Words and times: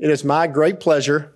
It 0.00 0.08
is 0.08 0.24
my 0.24 0.46
great 0.46 0.80
pleasure 0.80 1.34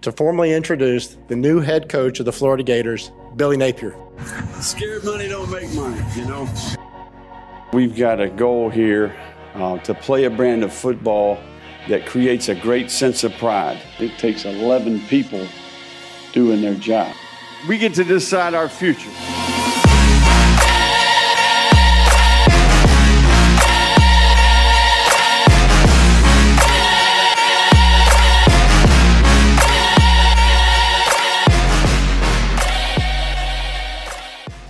to 0.00 0.10
formally 0.10 0.52
introduce 0.52 1.16
the 1.28 1.36
new 1.36 1.60
head 1.60 1.88
coach 1.88 2.18
of 2.18 2.26
the 2.26 2.32
Florida 2.32 2.64
Gators, 2.64 3.12
Billy 3.36 3.56
Napier. 3.56 3.94
Scared 4.60 5.04
money 5.04 5.28
don't 5.28 5.48
make 5.48 5.72
money, 5.72 6.02
you 6.16 6.24
know. 6.24 6.48
We've 7.72 7.96
got 7.96 8.20
a 8.20 8.28
goal 8.28 8.70
here 8.70 9.14
uh, 9.54 9.78
to 9.78 9.94
play 9.94 10.24
a 10.24 10.30
brand 10.30 10.64
of 10.64 10.72
football 10.72 11.38
that 11.88 12.04
creates 12.04 12.48
a 12.48 12.56
great 12.56 12.90
sense 12.90 13.22
of 13.22 13.34
pride. 13.34 13.80
It 14.00 14.18
takes 14.18 14.46
11 14.46 15.02
people 15.02 15.46
doing 16.32 16.60
their 16.60 16.74
job. 16.74 17.14
We 17.68 17.78
get 17.78 17.94
to 17.94 18.04
decide 18.04 18.54
our 18.54 18.68
future. 18.68 19.10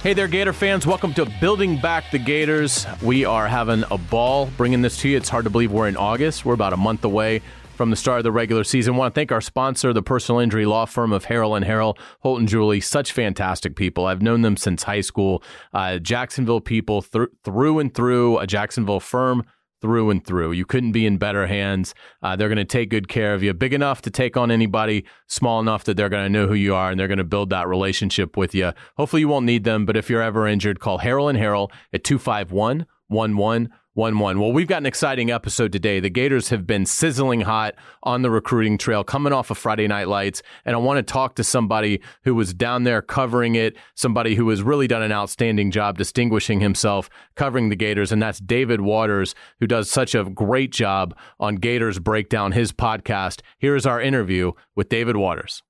Hey 0.02 0.14
there, 0.14 0.26
Gator 0.26 0.52
fans. 0.52 0.84
Welcome 0.84 1.14
to 1.14 1.26
Building 1.40 1.80
Back 1.80 2.10
the 2.10 2.18
Gators. 2.18 2.88
We 3.04 3.24
are 3.24 3.46
having 3.46 3.84
a 3.88 3.96
ball 3.96 4.46
bringing 4.56 4.82
this 4.82 4.96
to 5.02 5.08
you. 5.08 5.16
It's 5.16 5.28
hard 5.28 5.44
to 5.44 5.50
believe 5.50 5.70
we're 5.70 5.86
in 5.86 5.96
August. 5.96 6.44
We're 6.44 6.54
about 6.54 6.72
a 6.72 6.76
month 6.76 7.04
away 7.04 7.40
from 7.76 7.90
the 7.90 7.94
start 7.94 8.18
of 8.18 8.24
the 8.24 8.32
regular 8.32 8.64
season. 8.64 8.94
I 8.94 8.98
want 8.98 9.14
to 9.14 9.20
thank 9.20 9.30
our 9.30 9.40
sponsor, 9.40 9.92
the 9.92 10.02
personal 10.02 10.40
injury 10.40 10.66
law 10.66 10.86
firm 10.86 11.12
of 11.12 11.26
Harrell 11.26 11.56
and 11.56 11.64
Harrell, 11.64 11.96
Holt 12.18 12.40
and 12.40 12.48
Julie. 12.48 12.80
Such 12.80 13.12
fantastic 13.12 13.76
people. 13.76 14.06
I've 14.06 14.22
known 14.22 14.42
them 14.42 14.56
since 14.56 14.82
high 14.82 15.02
school. 15.02 15.40
Uh, 15.72 15.98
Jacksonville 15.98 16.60
people 16.60 17.02
th- 17.02 17.28
through 17.44 17.78
and 17.78 17.94
through, 17.94 18.38
a 18.38 18.46
Jacksonville 18.48 18.98
firm 18.98 19.44
through 19.82 20.08
and 20.10 20.24
through. 20.24 20.52
You 20.52 20.64
couldn't 20.64 20.92
be 20.92 21.04
in 21.04 21.18
better 21.18 21.46
hands. 21.46 21.94
Uh, 22.22 22.36
they're 22.36 22.48
going 22.48 22.56
to 22.56 22.64
take 22.64 22.88
good 22.88 23.08
care 23.08 23.34
of 23.34 23.42
you, 23.42 23.52
big 23.52 23.74
enough 23.74 24.00
to 24.02 24.10
take 24.10 24.36
on 24.36 24.50
anybody, 24.50 25.04
small 25.26 25.60
enough 25.60 25.84
that 25.84 25.96
they're 25.96 26.08
going 26.08 26.24
to 26.24 26.30
know 26.30 26.46
who 26.46 26.54
you 26.54 26.74
are 26.74 26.90
and 26.90 26.98
they're 26.98 27.08
going 27.08 27.18
to 27.18 27.24
build 27.24 27.50
that 27.50 27.68
relationship 27.68 28.36
with 28.36 28.54
you. 28.54 28.72
Hopefully, 28.96 29.20
you 29.20 29.28
won't 29.28 29.44
need 29.44 29.64
them, 29.64 29.84
but 29.84 29.96
if 29.96 30.08
you're 30.08 30.22
ever 30.22 30.46
injured, 30.46 30.80
call 30.80 31.00
Harrell 31.00 31.28
and 31.28 31.38
Harrell 31.38 31.70
at 31.92 32.04
251 32.04 32.86
11 33.10 33.70
1 33.94 34.18
1. 34.18 34.40
Well, 34.40 34.52
we've 34.52 34.66
got 34.66 34.78
an 34.78 34.86
exciting 34.86 35.30
episode 35.30 35.70
today. 35.70 36.00
The 36.00 36.08
Gators 36.08 36.48
have 36.48 36.66
been 36.66 36.86
sizzling 36.86 37.42
hot 37.42 37.74
on 38.02 38.22
the 38.22 38.30
recruiting 38.30 38.78
trail, 38.78 39.04
coming 39.04 39.34
off 39.34 39.50
of 39.50 39.58
Friday 39.58 39.86
Night 39.86 40.08
Lights. 40.08 40.42
And 40.64 40.74
I 40.74 40.78
want 40.78 40.96
to 40.96 41.12
talk 41.12 41.34
to 41.34 41.44
somebody 41.44 42.00
who 42.24 42.34
was 42.34 42.54
down 42.54 42.84
there 42.84 43.02
covering 43.02 43.54
it, 43.54 43.76
somebody 43.94 44.34
who 44.34 44.48
has 44.48 44.62
really 44.62 44.86
done 44.86 45.02
an 45.02 45.12
outstanding 45.12 45.70
job 45.70 45.98
distinguishing 45.98 46.60
himself 46.60 47.10
covering 47.34 47.68
the 47.68 47.76
Gators. 47.76 48.12
And 48.12 48.22
that's 48.22 48.38
David 48.38 48.80
Waters, 48.80 49.34
who 49.60 49.66
does 49.66 49.90
such 49.90 50.14
a 50.14 50.24
great 50.24 50.72
job 50.72 51.14
on 51.38 51.56
Gators 51.56 51.98
Breakdown, 51.98 52.52
his 52.52 52.72
podcast. 52.72 53.42
Here 53.58 53.76
is 53.76 53.84
our 53.84 54.00
interview 54.00 54.52
with 54.74 54.88
David 54.88 55.16
Waters. 55.16 55.62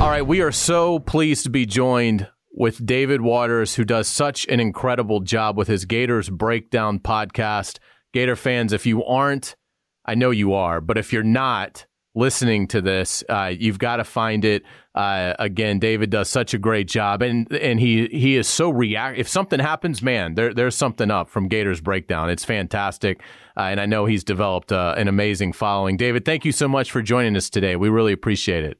All 0.00 0.10
right, 0.10 0.26
we 0.26 0.40
are 0.40 0.52
so 0.52 0.98
pleased 0.98 1.44
to 1.44 1.50
be 1.50 1.66
joined 1.66 2.28
with 2.58 2.84
David 2.84 3.20
Waters, 3.20 3.76
who 3.76 3.84
does 3.84 4.08
such 4.08 4.44
an 4.48 4.58
incredible 4.58 5.20
job 5.20 5.56
with 5.56 5.68
his 5.68 5.84
Gators 5.84 6.28
Breakdown 6.28 6.98
podcast. 6.98 7.78
Gator 8.12 8.34
fans, 8.34 8.72
if 8.72 8.84
you 8.84 9.04
aren't, 9.04 9.54
I 10.04 10.16
know 10.16 10.30
you 10.30 10.52
are, 10.54 10.80
but 10.80 10.98
if 10.98 11.12
you're 11.12 11.22
not 11.22 11.86
listening 12.16 12.66
to 12.68 12.80
this, 12.80 13.22
uh, 13.28 13.52
you've 13.56 13.78
got 13.78 13.96
to 13.96 14.04
find 14.04 14.44
it. 14.44 14.64
Uh, 14.92 15.34
again, 15.38 15.78
David 15.78 16.10
does 16.10 16.28
such 16.28 16.52
a 16.52 16.58
great 16.58 16.88
job, 16.88 17.22
and 17.22 17.50
and 17.52 17.78
he 17.78 18.08
he 18.08 18.34
is 18.34 18.48
so 18.48 18.70
react. 18.70 19.18
If 19.18 19.28
something 19.28 19.60
happens, 19.60 20.02
man, 20.02 20.34
there 20.34 20.52
there's 20.52 20.74
something 20.74 21.12
up 21.12 21.28
from 21.28 21.46
Gators 21.46 21.80
Breakdown. 21.80 22.28
It's 22.28 22.44
fantastic, 22.44 23.22
uh, 23.56 23.62
and 23.70 23.80
I 23.80 23.86
know 23.86 24.06
he's 24.06 24.24
developed 24.24 24.72
uh, 24.72 24.94
an 24.96 25.06
amazing 25.06 25.52
following. 25.52 25.96
David, 25.96 26.24
thank 26.24 26.44
you 26.44 26.50
so 26.50 26.66
much 26.66 26.90
for 26.90 27.02
joining 27.02 27.36
us 27.36 27.50
today. 27.50 27.76
We 27.76 27.88
really 27.88 28.12
appreciate 28.12 28.64
it. 28.64 28.78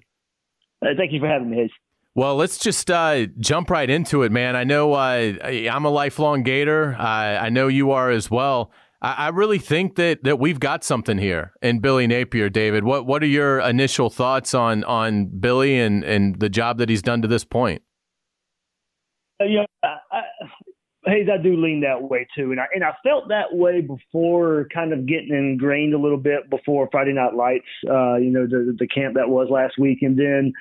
Uh, 0.83 0.89
thank 0.97 1.13
you 1.13 1.21
for 1.21 1.29
having 1.29 1.51
me. 1.51 1.71
Well, 2.19 2.35
let's 2.35 2.59
just 2.59 2.91
uh, 2.91 3.27
jump 3.39 3.71
right 3.71 3.89
into 3.89 4.25
it, 4.25 4.33
man. 4.33 4.57
I 4.57 4.65
know 4.65 4.93
uh, 4.93 5.39
I'm 5.41 5.85
a 5.85 5.89
lifelong 5.89 6.43
Gator. 6.43 6.97
I 6.99 7.49
know 7.49 7.69
you 7.69 7.93
are 7.93 8.11
as 8.11 8.29
well. 8.29 8.73
I, 9.01 9.13
I 9.13 9.29
really 9.29 9.61
think 9.61 9.95
that, 9.95 10.25
that 10.25 10.41
we've 10.41 10.59
got 10.59 10.83
something 10.83 11.19
here 11.19 11.53
in 11.63 11.79
Billy 11.79 12.09
Napier, 12.09 12.51
David. 12.51 12.83
What 12.83 13.07
what 13.07 13.23
are 13.23 13.27
your 13.27 13.61
initial 13.61 14.11
thoughts 14.11 14.53
on 14.53 14.83
on 14.83 15.27
Billy 15.27 15.79
and, 15.79 16.03
and 16.03 16.41
the 16.41 16.49
job 16.49 16.79
that 16.79 16.89
he's 16.89 17.03
done 17.03 17.23
to 17.23 17.29
this 17.29 17.45
point? 17.45 17.83
Uh, 19.41 19.45
yeah, 19.45 19.67
I, 19.85 19.99
I, 20.11 20.23
Hayes, 21.07 21.29
I 21.33 21.41
do 21.41 21.55
lean 21.57 21.83
that 21.83 22.03
way 22.03 22.27
too, 22.37 22.51
and 22.51 22.59
I 22.59 22.65
and 22.75 22.83
I 22.83 22.95
felt 23.05 23.29
that 23.29 23.53
way 23.55 23.81
before, 23.81 24.67
kind 24.75 24.93
of 24.93 25.07
getting 25.07 25.37
ingrained 25.37 25.95
a 25.95 25.99
little 25.99 26.19
bit 26.19 26.51
before 26.51 26.89
Friday 26.91 27.13
Night 27.13 27.35
Lights. 27.37 27.69
Uh, 27.89 28.17
you 28.17 28.31
know, 28.31 28.45
the 28.45 28.75
the 28.77 28.89
camp 28.89 29.15
that 29.15 29.29
was 29.29 29.47
last 29.53 29.79
week, 29.79 29.99
and 30.03 30.19
then 30.19 30.53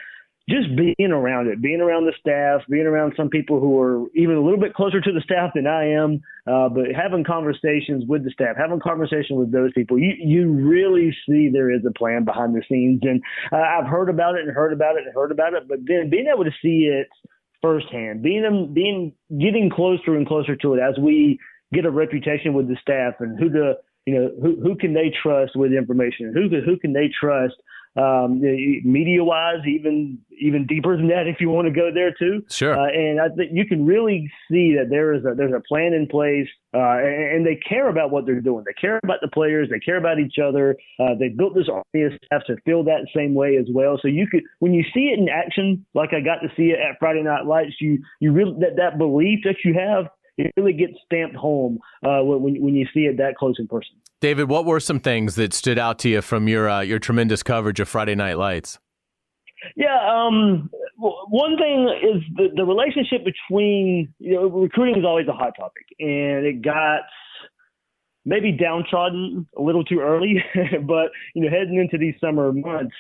just 0.50 0.68
being 0.78 1.12
around 1.12 1.48
it, 1.48 1.62
being 1.62 1.82
around 1.82 2.06
the 2.06 2.14
staff, 2.20 2.62
being 2.70 2.86
around 2.86 3.14
some 3.18 3.30
people 3.30 3.60
who 3.60 3.80
are 3.82 4.08
even 4.16 4.36
a 4.36 4.42
little 4.42 4.60
bit 4.60 4.74
closer 4.74 5.02
to 5.02 5.12
the 5.12 5.20
staff 5.20 5.52
than 5.54 5.68
I 5.68 5.92
am, 5.92 6.22
uh, 6.48 6.70
but 6.70 6.86
having 6.96 7.26
conversations 7.26 8.06
with 8.08 8.24
the 8.24 8.32
staff, 8.32 8.56
having 8.58 8.80
conversations 8.80 9.38
with 9.38 9.52
those 9.52 9.74
people, 9.74 10.00
you 10.00 10.14
you 10.18 10.50
really 10.50 11.16
see 11.28 11.50
there 11.52 11.70
is 11.70 11.82
a 11.86 11.92
plan 11.92 12.24
behind 12.24 12.56
the 12.56 12.64
scenes. 12.70 13.02
And 13.04 13.22
uh, 13.52 13.58
I've 13.58 13.88
heard 13.88 14.10
about 14.10 14.36
it 14.36 14.46
and 14.46 14.56
heard 14.56 14.72
about 14.72 14.96
it 14.96 15.04
and 15.06 15.14
heard 15.14 15.32
about 15.32 15.54
it, 15.54 15.68
but 15.68 15.80
then 15.86 16.10
being 16.10 16.28
able 16.34 16.46
to 16.46 16.56
see 16.62 16.88
it 16.88 17.10
firsthand, 17.62 18.24
being 18.24 18.72
being 18.74 19.14
getting 19.30 19.70
closer 19.70 20.16
and 20.16 20.26
closer 20.26 20.56
to 20.56 20.76
it 20.76 20.80
as 20.80 20.98
we 20.98 21.40
get 21.74 21.86
a 21.86 21.92
reputation 21.92 22.54
with 22.54 22.70
the 22.70 22.78
staff 22.82 23.16
and 23.20 23.38
who 23.38 23.50
the 23.50 23.74
you 24.06 24.14
know 24.14 24.32
who 24.42 24.62
who 24.62 24.76
can 24.78 24.94
they 24.94 25.12
trust 25.22 25.58
with 25.58 25.74
information, 25.74 26.32
who 26.34 26.48
who 26.62 26.78
can 26.78 26.94
they 26.94 27.10
trust 27.20 27.56
um, 27.98 28.40
media 28.42 29.24
wise, 29.24 29.66
even 29.68 30.20
even 30.40 30.68
deeper 30.68 30.96
than 30.96 31.08
that 31.08 31.26
if 31.28 31.38
you 31.40 31.50
want 31.50 31.68
to 31.68 31.74
go 31.74 31.90
there 31.94 32.14
too. 32.14 32.44
Sure. 32.50 32.78
Uh, 32.78 32.88
and 32.88 33.20
I 33.20 33.30
think 33.30 33.52
you 33.54 33.66
can 33.66 33.86
really 33.86 34.32
see 34.50 34.76
that 34.76 34.90
there 34.90 35.14
is 35.14 35.26
a 35.26 35.34
there's 35.36 35.54
a 35.54 35.62
plan 35.68 35.94
in 35.94 36.08
place, 36.08 36.48
uh, 36.74 36.98
and, 37.00 37.38
and, 37.38 37.46
they 37.46 37.56
care 37.56 37.90
about 37.90 38.12
what 38.12 38.26
they're 38.26 38.42
doing. 38.42 38.64
They 38.66 38.74
care 38.74 39.00
about 39.04 39.20
the 39.22 39.30
players. 39.30 39.70
They 39.70 39.80
care 39.80 39.98
about 39.98 40.20
each 40.20 40.36
other. 40.38 40.76
Uh, 41.00 41.16
they 41.20 41.30
built 41.30 41.56
this 41.56 41.70
army 41.70 42.06
of 42.06 42.14
staff 42.26 42.42
to 42.48 42.58
feel 42.66 42.84
that 42.84 43.08
same 43.16 43.34
way 43.34 43.58
as 43.58 43.66
well. 43.74 43.98
So 44.02 44.08
you 44.08 44.28
could 44.28 44.44
when 44.60 44.74
you 44.74 44.84
see 44.94 45.12
it 45.14 45.20
in 45.20 45.30
action, 45.30 45.86
like 45.94 46.14
I 46.14 46.20
got 46.20 46.40
to 46.42 46.50
see 46.56 46.72
it 46.72 46.80
at 46.80 47.00
Friday 47.00 47.24
Night 47.24 47.46
Lights, 47.46 47.76
you 47.80 48.00
you 48.20 48.32
really 48.32 48.54
that 48.60 48.76
that 48.78 48.98
belief 48.98 49.40
that 49.44 49.58
you 49.64 49.74
have 49.74 50.06
it 50.38 50.54
really 50.56 50.74
gets 50.74 50.94
stamped 51.06 51.36
home 51.36 51.80
uh, 52.04 52.22
when 52.22 52.62
when 52.62 52.76
you 52.76 52.86
see 52.94 53.02
it 53.02 53.18
that 53.18 53.36
close 53.36 53.56
in 53.60 53.68
person. 53.68 53.96
David, 54.20 54.50
what 54.50 54.66
were 54.66 54.80
some 54.80 55.00
things 55.00 55.36
that 55.36 55.54
stood 55.54 55.78
out 55.78 56.00
to 56.00 56.10
you 56.10 56.22
from 56.22 56.48
your 56.48 56.70
uh, 56.70 56.82
your 56.82 57.00
tremendous 57.00 57.44
coverage 57.44 57.80
of 57.80 57.90
Friday 57.90 58.16
Night 58.16 58.38
Lights? 58.38 58.80
Yeah, 59.76 59.98
um, 60.10 60.70
one 60.98 61.58
thing 61.58 61.90
is 62.04 62.22
the, 62.36 62.48
the 62.56 62.66
relationship 62.66 63.26
between 63.26 64.14
you 64.20 64.36
know 64.36 64.48
recruiting 64.48 64.98
is 64.98 65.06
always 65.06 65.28
a 65.28 65.34
hot 65.34 65.54
topic, 65.58 65.86
and 66.00 66.46
it 66.46 66.62
got 66.62 67.02
maybe 68.26 68.52
downtrodden 68.52 69.48
a 69.58 69.62
little 69.62 69.84
too 69.84 70.00
early, 70.00 70.44
but 70.84 71.12
you 71.34 71.42
know 71.44 71.50
heading 71.50 71.78
into 71.78 71.98
these 71.98 72.16
summer 72.22 72.52
months, 72.54 72.96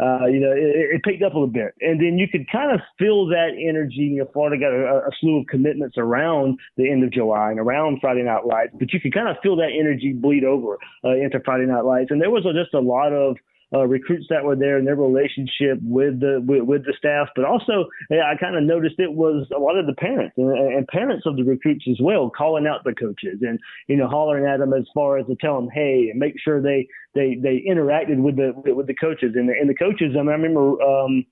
uh, 0.00 0.26
you 0.26 0.40
know, 0.40 0.52
it, 0.52 0.96
it, 0.96 1.02
picked 1.02 1.22
up 1.22 1.32
a 1.32 1.36
little 1.36 1.46
bit. 1.46 1.74
And 1.80 2.00
then 2.00 2.18
you 2.18 2.26
could 2.28 2.50
kind 2.50 2.72
of 2.72 2.80
feel 2.98 3.26
that 3.26 3.50
energy. 3.58 4.16
You 4.16 4.18
know, 4.20 4.30
Florida 4.32 4.58
got 4.58 4.72
a, 4.72 5.06
a, 5.06 5.10
slew 5.20 5.40
of 5.40 5.46
commitments 5.46 5.96
around 5.98 6.58
the 6.76 6.90
end 6.90 7.04
of 7.04 7.12
July 7.12 7.50
and 7.50 7.60
around 7.60 7.98
Friday 8.00 8.22
Night 8.22 8.46
Lights, 8.46 8.72
but 8.78 8.92
you 8.92 9.00
could 9.00 9.12
kind 9.12 9.28
of 9.28 9.36
feel 9.42 9.56
that 9.56 9.70
energy 9.78 10.12
bleed 10.12 10.44
over 10.44 10.78
uh, 11.04 11.10
into 11.10 11.40
Friday 11.44 11.66
Night 11.66 11.84
Lights. 11.84 12.10
And 12.10 12.20
there 12.20 12.30
was 12.30 12.46
a, 12.46 12.52
just 12.52 12.74
a 12.74 12.80
lot 12.80 13.12
of 13.12 13.36
uh, 13.74 13.86
recruits 13.86 14.26
that 14.28 14.44
were 14.44 14.56
there 14.56 14.76
and 14.76 14.86
their 14.86 14.96
relationship 14.96 15.78
with 15.82 16.20
the 16.20 16.42
with, 16.46 16.62
with 16.62 16.84
the 16.84 16.94
staff, 16.96 17.28
but 17.34 17.44
also 17.44 17.86
yeah, 18.10 18.30
I 18.30 18.36
kind 18.38 18.56
of 18.56 18.62
noticed 18.62 18.96
it 18.98 19.12
was 19.12 19.46
a 19.54 19.58
lot 19.58 19.78
of 19.78 19.86
the 19.86 19.94
parents 19.94 20.34
and, 20.36 20.50
and, 20.50 20.86
parents 20.88 21.24
of 21.26 21.36
the 21.36 21.44
recruits 21.44 21.84
as 21.90 21.98
well 22.00 22.30
calling 22.30 22.66
out 22.66 22.84
the 22.84 22.94
coaches 22.94 23.38
and 23.40 23.58
you 23.88 23.96
know 23.96 24.08
hollering 24.08 24.46
at 24.46 24.58
them 24.58 24.72
as 24.72 24.84
far 24.92 25.18
as 25.18 25.26
to 25.26 25.36
tell 25.40 25.56
them 25.56 25.70
hey 25.72 26.08
and 26.10 26.18
make 26.18 26.34
sure 26.42 26.60
they 26.60 26.86
they 27.14 27.36
they 27.40 27.64
interacted 27.68 28.20
with 28.20 28.36
the 28.36 28.52
with 28.74 28.86
the 28.86 28.94
coaches 28.94 29.32
and 29.34 29.48
the, 29.48 29.54
and 29.58 29.68
the 29.68 29.74
coaches. 29.74 30.14
I, 30.14 30.22
mean, 30.22 30.28
I 30.28 30.32
remember. 30.32 30.82
Um, 30.82 31.24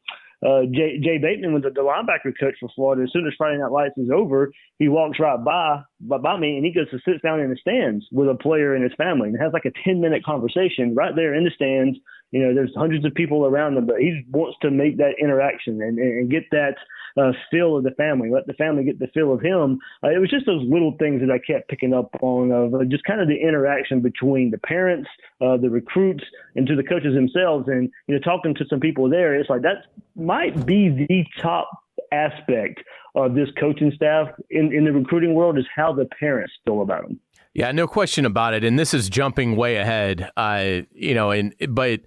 uh, 0.42 0.62
Jay, 0.72 0.98
Jay 1.02 1.18
Bateman 1.18 1.52
was 1.52 1.64
the, 1.64 1.70
the 1.70 1.82
linebacker 1.82 2.32
coach 2.40 2.54
for 2.58 2.70
Florida. 2.74 3.02
As 3.02 3.12
soon 3.12 3.26
as 3.26 3.34
Friday 3.36 3.58
Night 3.58 3.72
Lights 3.72 3.98
is 3.98 4.08
over, 4.10 4.50
he 4.78 4.88
walks 4.88 5.18
right 5.20 5.42
by, 5.44 5.82
by 6.00 6.16
by 6.16 6.38
me 6.38 6.56
and 6.56 6.64
he 6.64 6.72
goes 6.72 6.88
to 6.90 6.98
sit 7.04 7.22
down 7.22 7.40
in 7.40 7.50
the 7.50 7.56
stands 7.60 8.06
with 8.10 8.28
a 8.28 8.34
player 8.34 8.74
and 8.74 8.82
his 8.82 8.94
family 8.96 9.28
and 9.28 9.38
has 9.38 9.52
like 9.52 9.66
a 9.66 9.72
10 9.84 10.00
minute 10.00 10.24
conversation 10.24 10.94
right 10.94 11.14
there 11.14 11.34
in 11.34 11.44
the 11.44 11.50
stands. 11.54 11.98
You 12.30 12.46
know, 12.46 12.54
there's 12.54 12.72
hundreds 12.76 13.04
of 13.04 13.14
people 13.14 13.44
around 13.44 13.76
him, 13.76 13.86
but 13.86 13.96
he 13.98 14.24
wants 14.30 14.56
to 14.62 14.70
make 14.70 14.98
that 14.98 15.14
interaction 15.20 15.82
and, 15.82 15.98
and 15.98 16.30
get 16.30 16.44
that 16.52 16.76
uh, 17.16 17.32
feel 17.50 17.76
of 17.76 17.84
the 17.84 17.90
family, 17.92 18.30
let 18.30 18.46
the 18.46 18.52
family 18.54 18.84
get 18.84 18.98
the 18.98 19.08
feel 19.08 19.32
of 19.32 19.40
him. 19.40 19.78
Uh, 20.02 20.10
it 20.10 20.18
was 20.18 20.30
just 20.30 20.46
those 20.46 20.62
little 20.68 20.94
things 20.98 21.20
that 21.20 21.30
I 21.30 21.38
kept 21.38 21.68
picking 21.68 21.92
up 21.92 22.10
on 22.22 22.52
of 22.52 22.74
uh, 22.74 22.84
just 22.84 23.04
kind 23.04 23.20
of 23.20 23.28
the 23.28 23.36
interaction 23.36 24.00
between 24.00 24.50
the 24.50 24.58
parents, 24.58 25.08
uh, 25.40 25.56
the 25.56 25.70
recruits, 25.70 26.24
and 26.54 26.66
to 26.66 26.76
the 26.76 26.84
coaches 26.84 27.14
themselves. 27.14 27.68
And, 27.68 27.90
you 28.06 28.14
know, 28.14 28.20
talking 28.20 28.54
to 28.54 28.64
some 28.70 28.80
people 28.80 29.10
there, 29.10 29.34
it's 29.34 29.50
like 29.50 29.62
that 29.62 29.86
might 30.14 30.64
be 30.66 30.88
the 30.88 31.24
top 31.40 31.68
aspect 32.12 32.80
of 33.14 33.34
this 33.34 33.48
coaching 33.58 33.92
staff 33.94 34.28
in, 34.50 34.72
in 34.72 34.84
the 34.84 34.92
recruiting 34.92 35.34
world 35.34 35.58
is 35.58 35.66
how 35.74 35.92
the 35.92 36.06
parents 36.18 36.52
feel 36.64 36.82
about 36.82 37.02
them. 37.02 37.20
Yeah, 37.54 37.72
no 37.72 37.88
question 37.88 38.24
about 38.24 38.54
it. 38.54 38.62
And 38.62 38.78
this 38.78 38.94
is 38.94 39.08
jumping 39.08 39.56
way 39.56 39.76
ahead. 39.76 40.30
Uh, 40.36 40.82
you 40.92 41.14
know, 41.14 41.32
and 41.32 41.54
but 41.68 42.00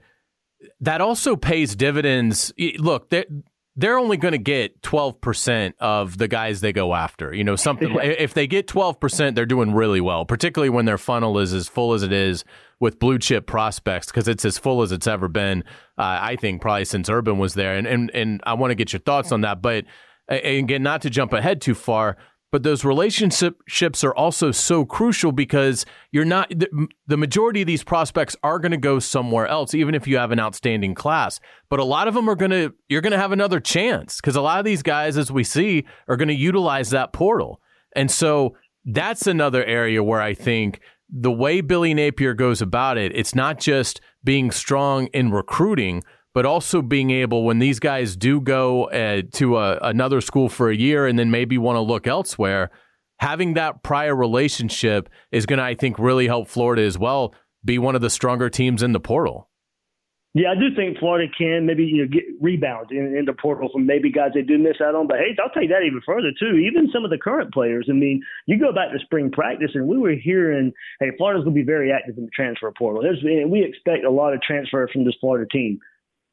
that 0.83 1.01
also 1.01 1.35
pays 1.35 1.75
dividends. 1.75 2.53
Look, 2.77 3.09
they're, 3.09 3.25
they're 3.75 3.97
only 3.97 4.18
going 4.18 4.33
to 4.33 4.38
get 4.38 4.81
12% 4.81 5.74
of 5.80 6.18
the 6.18 6.27
guys 6.27 6.62
they 6.62 6.74
go 6.74 6.94
after. 6.94 7.33
You 7.33 7.44
know, 7.44 7.56
something 7.56 7.97
if 8.03 8.33
they 8.33 8.47
get 8.47 8.68
12%, 8.68 9.35
they're 9.35 9.45
doing 9.45 9.74
really 9.74 10.01
well, 10.01 10.25
particularly 10.25 10.69
when 10.69 10.85
their 10.85 10.97
funnel 10.97 11.39
is 11.39 11.53
as 11.53 11.68
full 11.68 11.94
as 11.94 12.03
it 12.03 12.12
is 12.12 12.44
with 12.80 13.00
blue 13.00 13.18
chip 13.18 13.47
prospects 13.47 14.07
because 14.07 14.27
it's 14.27 14.44
as 14.45 14.57
full 14.57 14.81
as 14.81 14.91
it's 14.91 15.07
ever 15.07 15.27
been. 15.27 15.63
Uh, 15.97 16.19
I 16.21 16.35
think 16.35 16.62
probably 16.62 16.85
since 16.85 17.09
Urban 17.09 17.38
was 17.38 17.53
there. 17.53 17.75
And 17.75 17.88
and 17.88 18.12
and 18.12 18.41
I 18.45 18.53
want 18.53 18.71
to 18.71 18.75
get 18.75 18.91
your 18.91 19.00
thoughts 19.00 19.31
on 19.31 19.41
that, 19.41 19.62
but 19.62 19.85
again, 20.27 20.83
not 20.83 21.01
to 21.03 21.09
jump 21.09 21.33
ahead 21.33 21.62
too 21.62 21.75
far, 21.75 22.18
but 22.54 22.62
those 22.62 22.86
relationships 22.86 24.04
are 24.04 24.14
also 24.14 24.52
so 24.52 24.86
crucial 24.86 25.32
because 25.32 25.88
you're 26.12 26.24
not 26.24 26.50
the, 26.52 27.18
majority 27.18 27.62
of 27.62 27.68
these 27.68 27.84
prospects 27.84 28.36
are 28.44 28.60
going 28.60 28.72
to 28.72 28.78
go 28.78 29.00
somewhere 29.00 29.48
else 29.48 29.74
even 29.74 29.96
if 29.96 30.08
you 30.08 30.18
have 30.18 30.30
an 30.30 30.40
outstanding 30.40 30.94
class. 30.94 31.40
But 31.68 31.80
a 31.80 31.84
lot 31.84 32.08
of 32.08 32.14
them 32.14 32.30
are 32.30 32.36
going 32.36 32.52
to 32.52 32.72
you're 32.90 33.02
going 33.02 33.10
to 33.10 33.18
have 33.18 33.32
another 33.32 33.60
chance 33.60 34.18
because 34.18 34.36
a 34.36 34.42
lot 34.42 34.60
of 34.60 34.66
these 34.66 34.84
guys 34.84 35.18
as 35.18 35.32
we 35.32 35.44
see 35.44 35.86
are 36.08 36.16
going 36.16 36.28
to 36.28 36.36
utilize 36.36 36.92
that 36.92 37.12
portal. 37.12 37.60
And 37.96 38.12
so 38.12 38.56
that's 38.86 39.26
another 39.26 39.64
area 39.64 40.04
where 40.04 40.22
i 40.22 40.34
think 40.34 40.82
the 41.10 41.32
way 41.32 41.62
billy 41.62 41.94
napier 41.94 42.34
goes 42.34 42.62
about 42.62 42.98
it 42.98 43.16
it's 43.16 43.34
not 43.34 43.58
just 43.58 44.02
being 44.26 44.52
strong 44.52 45.08
in 45.08 45.32
recruiting 45.32 46.04
but 46.33 46.45
also 46.45 46.81
being 46.81 47.12
able 47.12 47.44
when 47.44 47.59
these 47.59 47.80
guys 47.80 48.15
do 48.15 48.41
go 48.41 48.85
uh, 48.85 49.21
to 49.33 49.57
a, 49.57 49.77
another 49.81 50.21
school 50.21 50.50
for 50.50 50.69
a 50.69 50.75
year 50.75 51.06
and 51.07 51.18
then 51.18 51.31
maybe 51.31 51.57
want 51.57 51.75
to 51.75 51.81
look 51.81 52.07
elsewhere 52.07 52.69
having 53.19 53.53
that 53.53 53.83
prior 53.83 54.15
relationship 54.15 55.09
is 55.31 55.45
going 55.45 55.57
to 55.57 55.63
i 55.63 55.75
think 55.75 55.97
really 56.00 56.27
help 56.27 56.47
florida 56.47 56.81
as 56.81 56.97
well 56.97 57.33
be 57.63 57.77
one 57.77 57.95
of 57.95 58.01
the 58.01 58.09
stronger 58.09 58.50
teams 58.50 58.83
in 58.83 58.91
the 58.91 59.00
portal 59.00 59.50
yeah, 60.35 60.50
I 60.50 60.56
do 60.56 60.74
think 60.75 60.97
Florida 60.97 61.31
can 61.38 61.68
maybe 61.68 61.83
you 61.85 62.01
know 62.01 62.09
get 62.12 62.24
rebounds 62.41 62.89
in, 62.89 63.15
in 63.15 63.25
the 63.25 63.33
portal 63.33 63.69
from 63.71 63.85
maybe 63.85 64.12
guys 64.12 64.31
they 64.33 64.41
do 64.41 64.57
miss 64.57 64.81
out 64.81 64.95
on. 64.95 65.06
But 65.06 65.18
hey, 65.18 65.38
I'll 65.38 65.53
take 65.53 65.69
that 65.69 65.85
even 65.85 66.01
further 66.03 66.31
too. 66.33 66.57
Even 66.57 66.89
some 66.91 67.06
of 67.06 67.12
the 67.12 67.19
current 67.19 67.53
players. 67.53 67.85
I 67.88 67.94
mean, 67.94 68.24
you 68.47 68.57
go 68.57 68.74
back 68.74 68.91
to 68.91 69.00
spring 69.06 69.30
practice 69.30 69.69
and 69.75 69.88
we 69.88 69.95
were 69.95 70.15
hearing, 70.15 70.74
hey, 71.00 71.12
Florida's 71.19 71.44
going 71.44 71.53
to 71.53 71.62
be 71.62 71.65
very 71.65 71.91
active 71.91 72.18
in 72.18 72.25
the 72.25 72.31
transfer 72.31 72.74
portal. 72.75 73.03
There's, 73.03 73.21
we 73.24 73.63
expect 73.63 74.06
a 74.06 74.09
lot 74.09 74.33
of 74.33 74.41
transfer 74.41 74.89
from 74.91 75.06
this 75.06 75.13
Florida 75.21 75.47
team 75.51 75.80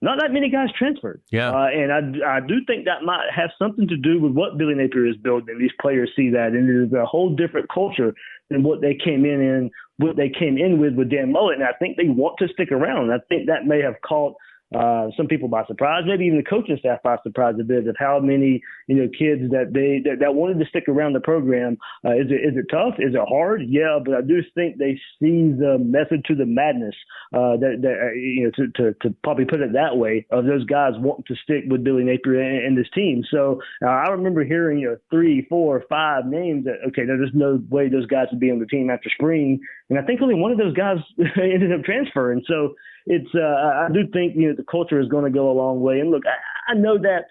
not 0.02 0.18
that 0.20 0.32
many 0.32 0.48
guys 0.48 0.68
transferred. 0.78 1.20
Yeah. 1.30 1.50
Uh, 1.50 1.66
and 1.66 1.92
I, 1.92 2.36
I 2.36 2.40
do 2.40 2.56
think 2.66 2.86
that 2.86 3.02
might 3.04 3.26
have 3.34 3.50
something 3.58 3.86
to 3.88 3.96
do 3.96 4.20
with 4.20 4.32
what 4.32 4.56
Billy 4.56 4.74
Napier 4.74 5.06
is 5.06 5.16
building. 5.16 5.58
These 5.58 5.72
players 5.80 6.10
see 6.16 6.30
that, 6.30 6.48
and 6.48 6.68
it 6.68 6.86
is 6.86 6.92
a 6.92 7.04
whole 7.04 7.34
different 7.34 7.68
culture 7.72 8.14
than 8.48 8.62
what 8.62 8.80
they 8.80 8.94
came 8.94 9.24
in 9.24 9.40
and 9.40 9.70
what 9.98 10.16
they 10.16 10.30
came 10.30 10.56
in 10.56 10.80
with 10.80 10.94
with 10.94 11.10
Dan 11.10 11.32
Mullen. 11.32 11.60
And 11.60 11.64
I 11.64 11.72
think 11.78 11.96
they 11.96 12.08
want 12.08 12.36
to 12.38 12.48
stick 12.48 12.72
around. 12.72 13.12
I 13.12 13.18
think 13.28 13.46
that 13.46 13.66
may 13.66 13.82
have 13.82 14.00
caught 14.00 14.34
uh, 14.74 15.08
some 15.16 15.26
people 15.26 15.48
by 15.48 15.64
surprise, 15.66 16.04
maybe 16.06 16.26
even 16.26 16.38
the 16.38 16.44
coaching 16.44 16.76
staff 16.78 17.02
by 17.02 17.16
surprise 17.22 17.54
a 17.60 17.64
bit 17.64 17.88
of 17.88 17.96
how 17.98 18.20
many 18.20 18.62
you 18.86 18.96
know 18.96 19.08
kids 19.08 19.50
that 19.50 19.72
they 19.72 20.00
that, 20.08 20.20
that 20.20 20.34
wanted 20.34 20.58
to 20.58 20.66
stick 20.66 20.84
around 20.88 21.12
the 21.12 21.20
program. 21.20 21.76
Uh, 22.04 22.12
is 22.12 22.30
it 22.30 22.40
is 22.46 22.56
it 22.56 22.66
tough? 22.70 22.94
Is 22.98 23.14
it 23.14 23.28
hard? 23.28 23.62
Yeah, 23.66 23.98
but 24.04 24.14
I 24.14 24.20
do 24.20 24.40
think 24.54 24.78
they 24.78 24.94
see 25.18 25.50
the 25.50 25.78
method 25.80 26.24
to 26.26 26.34
the 26.34 26.46
madness. 26.46 26.94
Uh, 27.32 27.56
that, 27.58 27.78
that 27.82 27.96
uh, 28.02 28.12
you 28.14 28.44
know 28.44 28.50
to, 28.54 28.70
to 28.74 28.94
to 29.00 29.14
probably 29.24 29.44
put 29.44 29.60
it 29.60 29.72
that 29.72 29.96
way 29.96 30.26
of 30.30 30.44
those 30.44 30.64
guys 30.66 30.92
wanting 30.98 31.24
to 31.26 31.34
stick 31.42 31.64
with 31.68 31.84
Billy 31.84 32.04
Napier 32.04 32.40
and, 32.40 32.66
and 32.66 32.78
this 32.78 32.90
team. 32.94 33.22
So 33.30 33.60
uh, 33.82 33.88
I 33.88 34.08
remember 34.10 34.44
hearing 34.44 34.78
you 34.78 34.90
know 34.90 34.96
three, 35.10 35.46
four, 35.48 35.84
five 35.88 36.26
names 36.26 36.64
that 36.64 36.78
okay, 36.88 37.04
there's 37.06 37.30
no 37.34 37.60
way 37.70 37.88
those 37.88 38.06
guys 38.06 38.26
would 38.30 38.40
be 38.40 38.50
on 38.50 38.60
the 38.60 38.66
team 38.66 38.90
after 38.90 39.10
spring, 39.10 39.60
and 39.90 39.98
I 39.98 40.02
think 40.02 40.22
only 40.22 40.36
one 40.36 40.52
of 40.52 40.58
those 40.58 40.74
guys 40.74 40.98
ended 41.36 41.72
up 41.72 41.84
transferring. 41.84 42.42
So 42.46 42.74
it's 43.06 43.28
uh, 43.34 43.40
I 43.40 43.88
do 43.92 44.06
think 44.12 44.36
you 44.36 44.48
know 44.48 44.54
the 44.56 44.64
culture 44.70 45.00
is 45.00 45.08
going 45.08 45.24
to 45.24 45.36
go 45.36 45.50
a 45.50 45.52
long 45.52 45.80
way. 45.80 46.00
And 46.00 46.10
look, 46.10 46.22
I, 46.26 46.72
I 46.72 46.74
know 46.74 46.96
that's 46.96 47.26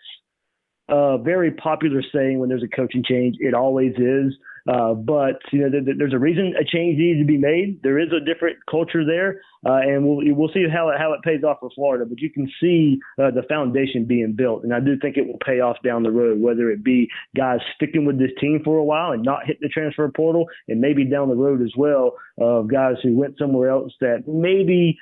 a 0.89 1.17
very 1.17 1.51
popular 1.51 2.03
saying 2.13 2.39
when 2.39 2.49
there's 2.49 2.63
a 2.63 2.75
coaching 2.75 3.03
change. 3.07 3.37
It 3.39 3.53
always 3.53 3.93
is. 3.97 4.33
Uh, 4.67 4.93
but 4.93 5.39
you 5.51 5.59
know, 5.59 5.69
th- 5.69 5.97
there's 5.97 6.13
a 6.13 6.19
reason 6.19 6.53
a 6.59 6.65
change 6.65 6.97
needs 6.97 7.19
to 7.19 7.25
be 7.25 7.37
made. 7.37 7.81
There 7.83 7.99
is 7.99 8.09
a 8.11 8.23
different 8.23 8.57
culture 8.69 9.05
there, 9.05 9.41
uh, 9.65 9.79
and 9.81 10.05
we'll 10.05 10.21
we'll 10.35 10.53
see 10.53 10.65
how 10.71 10.89
it 10.89 10.97
how 10.97 11.13
it 11.13 11.21
pays 11.23 11.43
off 11.43 11.57
for 11.59 11.69
Florida. 11.75 12.05
But 12.05 12.19
you 12.19 12.29
can 12.29 12.49
see 12.61 12.99
uh, 13.21 13.31
the 13.31 13.43
foundation 13.47 14.05
being 14.05 14.33
built, 14.33 14.63
and 14.63 14.73
I 14.73 14.79
do 14.79 14.97
think 14.99 15.17
it 15.17 15.27
will 15.27 15.39
pay 15.45 15.59
off 15.59 15.77
down 15.83 16.03
the 16.03 16.11
road. 16.11 16.41
Whether 16.41 16.69
it 16.71 16.83
be 16.83 17.09
guys 17.35 17.59
sticking 17.75 18.05
with 18.05 18.19
this 18.19 18.31
team 18.39 18.61
for 18.63 18.77
a 18.77 18.83
while 18.83 19.11
and 19.11 19.23
not 19.23 19.45
hit 19.45 19.59
the 19.61 19.69
transfer 19.69 20.09
portal, 20.09 20.45
and 20.67 20.81
maybe 20.81 21.05
down 21.05 21.29
the 21.29 21.35
road 21.35 21.61
as 21.61 21.73
well 21.77 22.15
of 22.39 22.69
guys 22.69 22.95
who 23.03 23.15
went 23.15 23.37
somewhere 23.37 23.69
else 23.69 23.93
that 24.01 24.27
maybe 24.27 24.97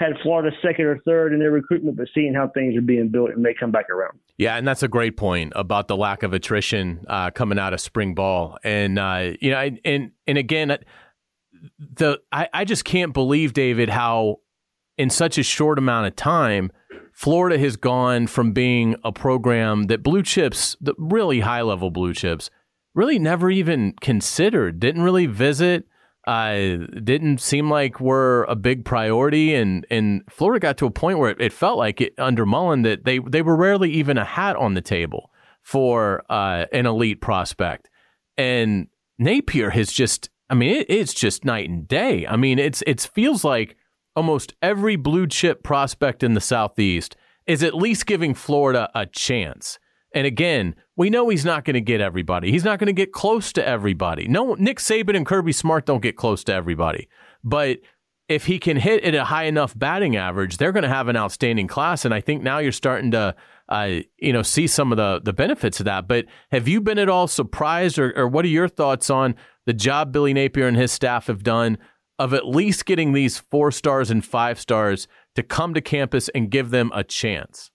had 0.00 0.14
Florida 0.22 0.50
second 0.62 0.86
or 0.86 0.98
third 1.04 1.34
in 1.34 1.38
their 1.38 1.50
recruitment, 1.50 1.96
but 1.96 2.08
seeing 2.14 2.32
how 2.32 2.48
things 2.48 2.74
are 2.74 2.80
being 2.80 3.10
built 3.10 3.30
it 3.30 3.38
may 3.38 3.52
come 3.52 3.70
back 3.70 3.90
around. 3.90 4.18
Yeah, 4.38 4.56
and 4.56 4.66
that's 4.66 4.82
a 4.82 4.88
great 4.88 5.18
point 5.18 5.52
about 5.54 5.88
the 5.88 5.96
lack 5.96 6.22
of 6.22 6.32
attrition 6.32 7.04
uh, 7.06 7.30
coming 7.30 7.58
out 7.58 7.74
of 7.74 7.80
spring 7.80 8.14
ball, 8.14 8.56
and 8.64 8.98
uh, 8.98 9.32
you 9.40 9.50
know, 9.50 9.70
and 9.84 10.12
and 10.26 10.38
again, 10.38 10.78
the 11.78 12.18
I, 12.32 12.48
I 12.52 12.64
just 12.64 12.84
can't 12.84 13.12
believe 13.12 13.52
David 13.52 13.90
how 13.90 14.38
in 14.96 15.10
such 15.10 15.38
a 15.38 15.42
short 15.42 15.78
amount 15.78 16.06
of 16.06 16.16
time. 16.16 16.72
Florida 17.12 17.58
has 17.58 17.76
gone 17.76 18.26
from 18.28 18.52
being 18.52 18.96
a 19.04 19.12
program 19.12 19.88
that 19.88 20.02
blue 20.02 20.22
chips, 20.22 20.74
the 20.80 20.94
really 20.96 21.40
high 21.40 21.60
level 21.60 21.90
blue 21.90 22.14
chips, 22.14 22.48
really 22.94 23.18
never 23.18 23.50
even 23.50 23.92
considered, 24.00 24.80
didn't 24.80 25.02
really 25.02 25.26
visit, 25.26 25.86
uh, 26.26 26.76
didn't 27.02 27.40
seem 27.40 27.70
like 27.70 28.00
we 28.00 28.06
were 28.06 28.44
a 28.44 28.56
big 28.56 28.84
priority, 28.84 29.54
and 29.54 29.86
and 29.90 30.22
Florida 30.28 30.60
got 30.60 30.76
to 30.78 30.86
a 30.86 30.90
point 30.90 31.18
where 31.18 31.30
it, 31.30 31.40
it 31.40 31.52
felt 31.52 31.78
like 31.78 32.00
it 32.00 32.14
under 32.18 32.44
Mullen 32.44 32.82
that 32.82 33.04
they 33.04 33.18
they 33.18 33.42
were 33.42 33.56
rarely 33.56 33.90
even 33.90 34.18
a 34.18 34.24
hat 34.24 34.56
on 34.56 34.74
the 34.74 34.80
table 34.80 35.30
for 35.62 36.22
uh, 36.28 36.66
an 36.72 36.86
elite 36.86 37.20
prospect, 37.20 37.88
and 38.36 38.88
Napier 39.18 39.70
has 39.70 39.92
just 39.92 40.28
I 40.50 40.54
mean 40.54 40.76
it, 40.76 40.86
it's 40.90 41.14
just 41.14 41.44
night 41.44 41.68
and 41.68 41.88
day. 41.88 42.26
I 42.26 42.36
mean 42.36 42.58
it's 42.58 42.82
it 42.86 43.00
feels 43.00 43.44
like 43.44 43.76
almost 44.14 44.54
every 44.60 44.96
blue 44.96 45.26
chip 45.26 45.62
prospect 45.62 46.22
in 46.22 46.34
the 46.34 46.40
southeast 46.40 47.16
is 47.46 47.62
at 47.62 47.74
least 47.74 48.06
giving 48.06 48.34
Florida 48.34 48.90
a 48.94 49.06
chance. 49.06 49.78
And 50.12 50.26
again, 50.26 50.74
we 50.96 51.08
know 51.08 51.28
he's 51.28 51.44
not 51.44 51.64
going 51.64 51.74
to 51.74 51.80
get 51.80 52.00
everybody. 52.00 52.50
He's 52.50 52.64
not 52.64 52.78
going 52.78 52.88
to 52.88 52.92
get 52.92 53.12
close 53.12 53.52
to 53.52 53.66
everybody. 53.66 54.26
No, 54.26 54.54
Nick 54.54 54.78
Saban 54.78 55.16
and 55.16 55.24
Kirby 55.24 55.52
Smart 55.52 55.86
don't 55.86 56.02
get 56.02 56.16
close 56.16 56.42
to 56.44 56.52
everybody. 56.52 57.08
But 57.44 57.78
if 58.28 58.46
he 58.46 58.58
can 58.58 58.76
hit 58.76 59.02
at 59.04 59.14
a 59.14 59.24
high 59.24 59.44
enough 59.44 59.76
batting 59.76 60.16
average, 60.16 60.56
they're 60.56 60.72
going 60.72 60.84
to 60.84 60.88
have 60.88 61.08
an 61.08 61.16
outstanding 61.16 61.66
class. 61.66 62.04
And 62.04 62.14
I 62.14 62.20
think 62.20 62.42
now 62.42 62.58
you're 62.58 62.70
starting 62.70 63.10
to, 63.10 63.34
uh, 63.68 64.00
you 64.18 64.32
know, 64.32 64.42
see 64.42 64.66
some 64.66 64.92
of 64.92 64.98
the 64.98 65.20
the 65.22 65.32
benefits 65.32 65.80
of 65.80 65.86
that. 65.86 66.06
But 66.06 66.26
have 66.52 66.68
you 66.68 66.80
been 66.80 66.98
at 66.98 67.08
all 67.08 67.26
surprised, 67.26 67.98
or, 67.98 68.12
or 68.16 68.28
what 68.28 68.44
are 68.44 68.48
your 68.48 68.68
thoughts 68.68 69.10
on 69.10 69.34
the 69.66 69.72
job 69.72 70.12
Billy 70.12 70.32
Napier 70.32 70.68
and 70.68 70.76
his 70.76 70.92
staff 70.92 71.26
have 71.26 71.42
done 71.42 71.76
of 72.20 72.34
at 72.34 72.46
least 72.46 72.86
getting 72.86 73.12
these 73.12 73.38
four 73.38 73.72
stars 73.72 74.10
and 74.10 74.24
five 74.24 74.60
stars 74.60 75.08
to 75.34 75.42
come 75.42 75.74
to 75.74 75.80
campus 75.80 76.28
and 76.28 76.50
give 76.50 76.70
them 76.70 76.92
a 76.94 77.02
chance? 77.02 77.72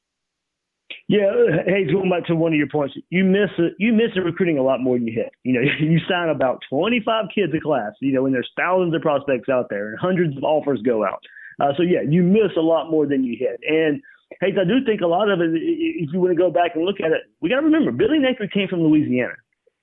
Yeah, 1.07 1.29
hey, 1.67 1.85
going 1.85 2.09
back 2.09 2.25
to 2.27 2.35
one 2.35 2.51
of 2.51 2.57
your 2.57 2.67
points, 2.67 2.95
you 3.09 3.23
miss 3.23 3.51
it. 3.59 3.73
You 3.77 3.93
miss 3.93 4.17
recruiting 4.17 4.57
a 4.57 4.63
lot 4.63 4.81
more 4.81 4.97
than 4.97 5.07
you 5.07 5.13
hit. 5.13 5.31
You 5.43 5.53
know, 5.53 5.61
you 5.79 5.99
sign 6.09 6.29
about 6.29 6.63
25 6.69 7.25
kids 7.33 7.53
a 7.55 7.59
class. 7.61 7.93
You 8.01 8.13
know, 8.13 8.25
and 8.25 8.33
there's 8.33 8.49
thousands 8.57 8.95
of 8.95 9.01
prospects 9.01 9.49
out 9.49 9.67
there, 9.69 9.89
and 9.89 9.99
hundreds 9.99 10.35
of 10.35 10.43
offers 10.43 10.81
go 10.81 11.05
out. 11.05 11.21
Uh, 11.59 11.71
so 11.77 11.83
yeah, 11.83 12.01
you 12.01 12.23
miss 12.23 12.51
a 12.57 12.61
lot 12.61 12.89
more 12.89 13.05
than 13.05 13.23
you 13.23 13.37
hit. 13.39 13.59
And 13.67 14.01
hey, 14.41 14.47
I 14.59 14.65
do 14.65 14.83
think 14.85 15.01
a 15.01 15.07
lot 15.07 15.29
of 15.29 15.41
it. 15.41 15.51
If 15.53 16.09
you 16.11 16.19
want 16.19 16.31
to 16.31 16.37
go 16.37 16.49
back 16.49 16.71
and 16.75 16.83
look 16.83 16.99
at 16.99 17.11
it, 17.11 17.21
we 17.39 17.49
got 17.49 17.59
to 17.59 17.65
remember 17.65 17.91
Billy 17.91 18.17
Napier 18.17 18.47
came 18.47 18.67
from 18.67 18.81
Louisiana 18.81 19.35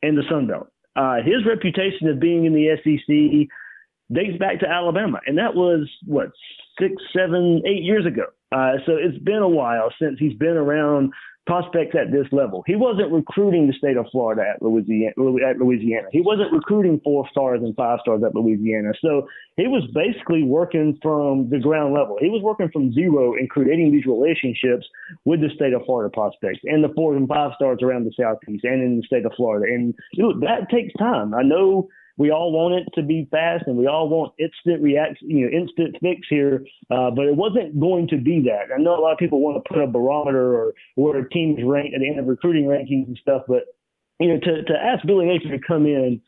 and 0.03 0.19
the 0.19 0.25
Sun 0.29 0.49
Belt. 0.49 0.69
Uh, 0.97 1.17
his 1.25 1.47
reputation 1.47 2.09
of 2.09 2.21
being 2.21 2.45
in 2.45 2.53
the 2.53 2.77
SEC 2.83 3.49
dates 4.15 4.39
back 4.39 4.61
to 4.61 4.69
Alabama, 4.69 5.21
and 5.27 5.39
that 5.39 5.55
was 5.55 5.89
what 6.05 6.33
six, 6.81 6.95
seven, 7.17 7.63
eight 7.65 7.83
years 7.83 8.05
ago. 8.07 8.27
Uh, 8.53 8.73
so 8.87 8.93
it's 8.97 9.19
been 9.19 9.43
a 9.43 9.49
while 9.49 9.93
since 10.01 10.19
he's 10.19 10.35
been 10.35 10.57
around 10.57 11.13
prospects 11.47 11.97
at 11.99 12.13
this 12.13 12.27
level. 12.31 12.63
He 12.67 12.77
wasn't 12.77 13.11
recruiting 13.11 13.67
the 13.67 13.73
state 13.73 13.97
of 13.97 14.07
Florida 14.13 14.43
at 14.55 14.63
Louisiana. 14.63 15.13
At 15.45 15.59
Louisiana, 15.59 16.07
he 16.13 16.21
wasn't 16.21 16.53
recruiting 16.53 17.01
four 17.03 17.29
stars 17.31 17.61
and 17.63 17.75
five 17.75 17.99
stars 18.03 18.23
at 18.25 18.35
Louisiana. 18.35 18.93
So 19.01 19.27
he 19.57 19.67
was 19.67 19.83
basically 19.93 20.45
working 20.45 20.99
from 21.03 21.51
the 21.51 21.59
ground 21.59 21.95
level. 21.95 22.17
He 22.21 22.29
was 22.29 22.43
working 22.43 22.71
from 22.73 22.93
zero 22.93 23.35
and 23.35 23.51
creating 23.51 23.91
these 23.91 24.07
relationships 24.07 24.87
with 25.25 25.41
the 25.41 25.51
state 25.55 25.73
of 25.73 25.85
Florida 25.85 26.11
prospects 26.13 26.61
and 26.65 26.85
the 26.85 26.93
four 26.95 27.17
and 27.17 27.27
five 27.27 27.53
stars 27.57 27.81
around 27.83 28.05
the 28.05 28.13
southeast 28.17 28.65
and 28.65 28.81
in 28.81 28.99
the 28.99 29.07
state 29.07 29.27
of 29.27 29.33
Florida. 29.37 29.67
And 29.67 29.95
that 30.43 30.69
takes 30.71 30.93
time. 30.95 31.35
I 31.35 31.43
know 31.43 31.89
we 32.19 32.31
all 32.31 32.53
want 32.53 32.75
it 32.75 32.89
to 32.95 33.03
be 33.03 33.27
fast 33.31 33.65
and 33.67 33.77
we 33.77 33.87
all 33.87 34.09
want 34.09 34.33
instant 34.39 34.83
reaction, 34.83 35.31
you 35.31 35.47
know, 35.47 35.59
instant 35.59 35.97
fix 36.01 36.27
here. 36.29 36.65
Uh, 36.91 37.11
but 37.11 37.27
it 37.27 37.37
wasn't 37.37 37.79
going 37.79 38.09
to 38.09 38.19
be 38.19 38.43
that. 38.47 38.75
I 38.75 38.81
know 38.81 38.99
a 38.99 39.01
lot 39.01 39.13
of 39.13 39.19
people 39.19 39.41
want 39.41 39.63
to 39.63 39.69
put 39.69 39.83
a 39.83 39.87
barometer 39.87 40.55
or 40.55 40.75
where 40.97 41.25
teams 41.25 41.61
rank 41.65 41.95
at 41.95 42.01
the 42.01 42.09
end 42.09 42.19
of 42.19 42.27
recruiting 42.27 42.65
rankings 42.65 43.07
and 43.07 43.19
stuff, 43.21 43.43
but 43.49 43.65
you 44.21 44.29
know, 44.29 44.39
to 44.41 44.63
to 44.65 44.75
ask 44.75 45.05
Billy 45.07 45.27
Napier 45.27 45.59
to 45.59 45.67
come 45.67 45.87
in 45.87 46.21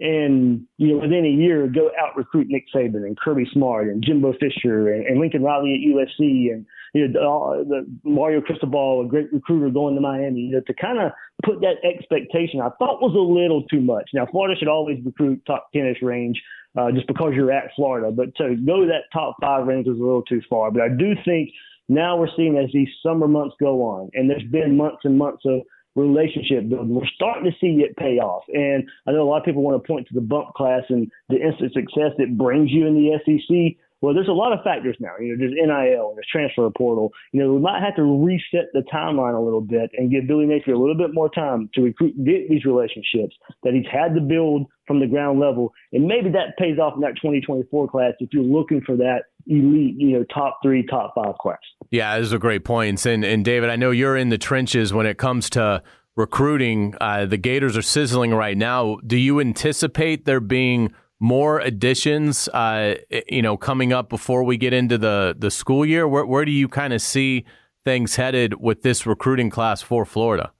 and 0.00 0.64
you 0.76 0.88
know 0.88 0.98
within 0.98 1.24
a 1.24 1.28
year 1.28 1.66
go 1.66 1.90
out 2.00 2.16
recruit 2.16 2.46
Nick 2.48 2.64
Saban 2.74 3.04
and 3.04 3.18
Kirby 3.18 3.46
Smart 3.52 3.88
and 3.88 4.04
Jimbo 4.04 4.32
Fisher 4.34 4.92
and, 4.92 5.06
and 5.06 5.18
Lincoln 5.18 5.42
Riley 5.42 5.74
at 5.74 5.96
USC 5.96 6.52
and 6.52 6.66
you 6.94 7.08
know, 7.08 7.64
the 7.68 7.86
Mario 8.04 8.40
Cristobal, 8.40 9.04
a 9.04 9.08
great 9.08 9.32
recruiter 9.32 9.70
going 9.70 9.94
to 9.94 10.00
Miami, 10.00 10.40
you 10.40 10.52
know, 10.52 10.60
to 10.66 10.74
kind 10.74 10.98
of 10.98 11.12
put 11.44 11.60
that 11.60 11.76
expectation, 11.84 12.60
I 12.60 12.70
thought 12.78 13.00
was 13.00 13.14
a 13.14 13.18
little 13.18 13.62
too 13.64 13.80
much. 13.80 14.10
Now, 14.14 14.26
Florida 14.30 14.58
should 14.58 14.68
always 14.68 14.98
recruit 15.04 15.42
top 15.46 15.68
10ish 15.74 16.02
range 16.02 16.40
uh, 16.76 16.90
just 16.92 17.06
because 17.06 17.32
you're 17.34 17.52
at 17.52 17.70
Florida, 17.76 18.10
but 18.10 18.34
to 18.36 18.56
go 18.56 18.86
that 18.86 19.04
top 19.12 19.36
five 19.40 19.66
range 19.66 19.86
was 19.86 19.98
a 19.98 20.02
little 20.02 20.22
too 20.22 20.40
far. 20.48 20.70
But 20.70 20.82
I 20.82 20.88
do 20.88 21.14
think 21.24 21.50
now 21.88 22.16
we're 22.16 22.28
seeing 22.36 22.58
as 22.58 22.70
these 22.72 22.88
summer 23.02 23.28
months 23.28 23.56
go 23.60 23.82
on, 23.82 24.10
and 24.14 24.28
there's 24.28 24.44
been 24.50 24.76
months 24.76 25.00
and 25.04 25.16
months 25.16 25.42
of 25.46 25.62
relationship 25.96 26.68
building. 26.68 26.94
We're 26.94 27.06
starting 27.14 27.50
to 27.50 27.56
see 27.60 27.82
it 27.82 27.96
pay 27.96 28.18
off. 28.18 28.44
And 28.48 28.88
I 29.06 29.12
know 29.12 29.22
a 29.22 29.28
lot 29.28 29.38
of 29.38 29.44
people 29.44 29.62
want 29.62 29.82
to 29.82 29.86
point 29.86 30.06
to 30.08 30.14
the 30.14 30.20
bump 30.20 30.54
class 30.54 30.82
and 30.88 31.10
the 31.28 31.36
instant 31.36 31.72
success 31.72 32.12
it 32.18 32.38
brings 32.38 32.70
you 32.70 32.86
in 32.86 32.94
the 32.94 33.18
SEC. 33.24 33.76
Well, 34.00 34.14
there's 34.14 34.28
a 34.28 34.32
lot 34.32 34.52
of 34.52 34.60
factors 34.62 34.96
now. 35.00 35.12
You 35.20 35.36
know, 35.36 35.38
there's 35.38 35.52
NIL, 35.52 36.12
there's 36.14 36.26
transfer 36.30 36.70
portal. 36.76 37.10
You 37.32 37.42
know, 37.42 37.52
we 37.54 37.60
might 37.60 37.82
have 37.82 37.96
to 37.96 38.02
reset 38.02 38.66
the 38.72 38.82
timeline 38.92 39.36
a 39.36 39.40
little 39.40 39.60
bit 39.60 39.90
and 39.96 40.10
give 40.10 40.28
Billy 40.28 40.46
Napier 40.46 40.74
a 40.74 40.78
little 40.78 40.96
bit 40.96 41.12
more 41.12 41.28
time 41.28 41.68
to 41.74 41.82
recruit, 41.82 42.14
get 42.24 42.48
these 42.48 42.64
relationships 42.64 43.34
that 43.64 43.74
he's 43.74 43.86
had 43.90 44.14
to 44.14 44.20
build 44.20 44.66
from 44.86 45.00
the 45.00 45.06
ground 45.06 45.40
level. 45.40 45.72
And 45.92 46.06
maybe 46.06 46.30
that 46.30 46.56
pays 46.58 46.78
off 46.78 46.94
in 46.94 47.00
that 47.00 47.16
2024 47.16 47.88
class 47.88 48.12
if 48.20 48.30
you're 48.32 48.42
looking 48.42 48.80
for 48.86 48.96
that 48.96 49.24
elite, 49.46 49.96
you 49.98 50.18
know, 50.18 50.24
top 50.32 50.58
three, 50.62 50.86
top 50.86 51.14
five 51.14 51.34
class. 51.40 51.58
Yeah, 51.90 52.16
those 52.18 52.32
are 52.32 52.38
great 52.38 52.64
points. 52.64 53.04
And 53.04 53.24
and 53.24 53.44
David, 53.44 53.70
I 53.70 53.76
know 53.76 53.90
you're 53.90 54.16
in 54.16 54.28
the 54.28 54.38
trenches 54.38 54.92
when 54.92 55.06
it 55.06 55.18
comes 55.18 55.50
to 55.50 55.82
recruiting. 56.16 56.94
Uh, 57.00 57.26
the 57.26 57.36
Gators 57.36 57.76
are 57.76 57.82
sizzling 57.82 58.34
right 58.34 58.56
now. 58.56 58.98
Do 59.06 59.16
you 59.16 59.40
anticipate 59.40 60.24
there 60.24 60.40
being 60.40 60.92
more 61.20 61.58
additions, 61.60 62.48
uh, 62.48 62.94
you 63.28 63.42
know, 63.42 63.56
coming 63.56 63.92
up 63.92 64.08
before 64.08 64.44
we 64.44 64.56
get 64.56 64.72
into 64.72 64.98
the 64.98 65.34
the 65.36 65.50
school 65.50 65.84
year? 65.84 66.06
Where 66.06 66.26
where 66.26 66.44
do 66.44 66.52
you 66.52 66.68
kind 66.68 66.92
of 66.92 67.02
see 67.02 67.44
things 67.84 68.16
headed 68.16 68.60
with 68.60 68.82
this 68.82 69.06
recruiting 69.06 69.50
class 69.50 69.82
for 69.82 70.04
Florida? 70.04 70.52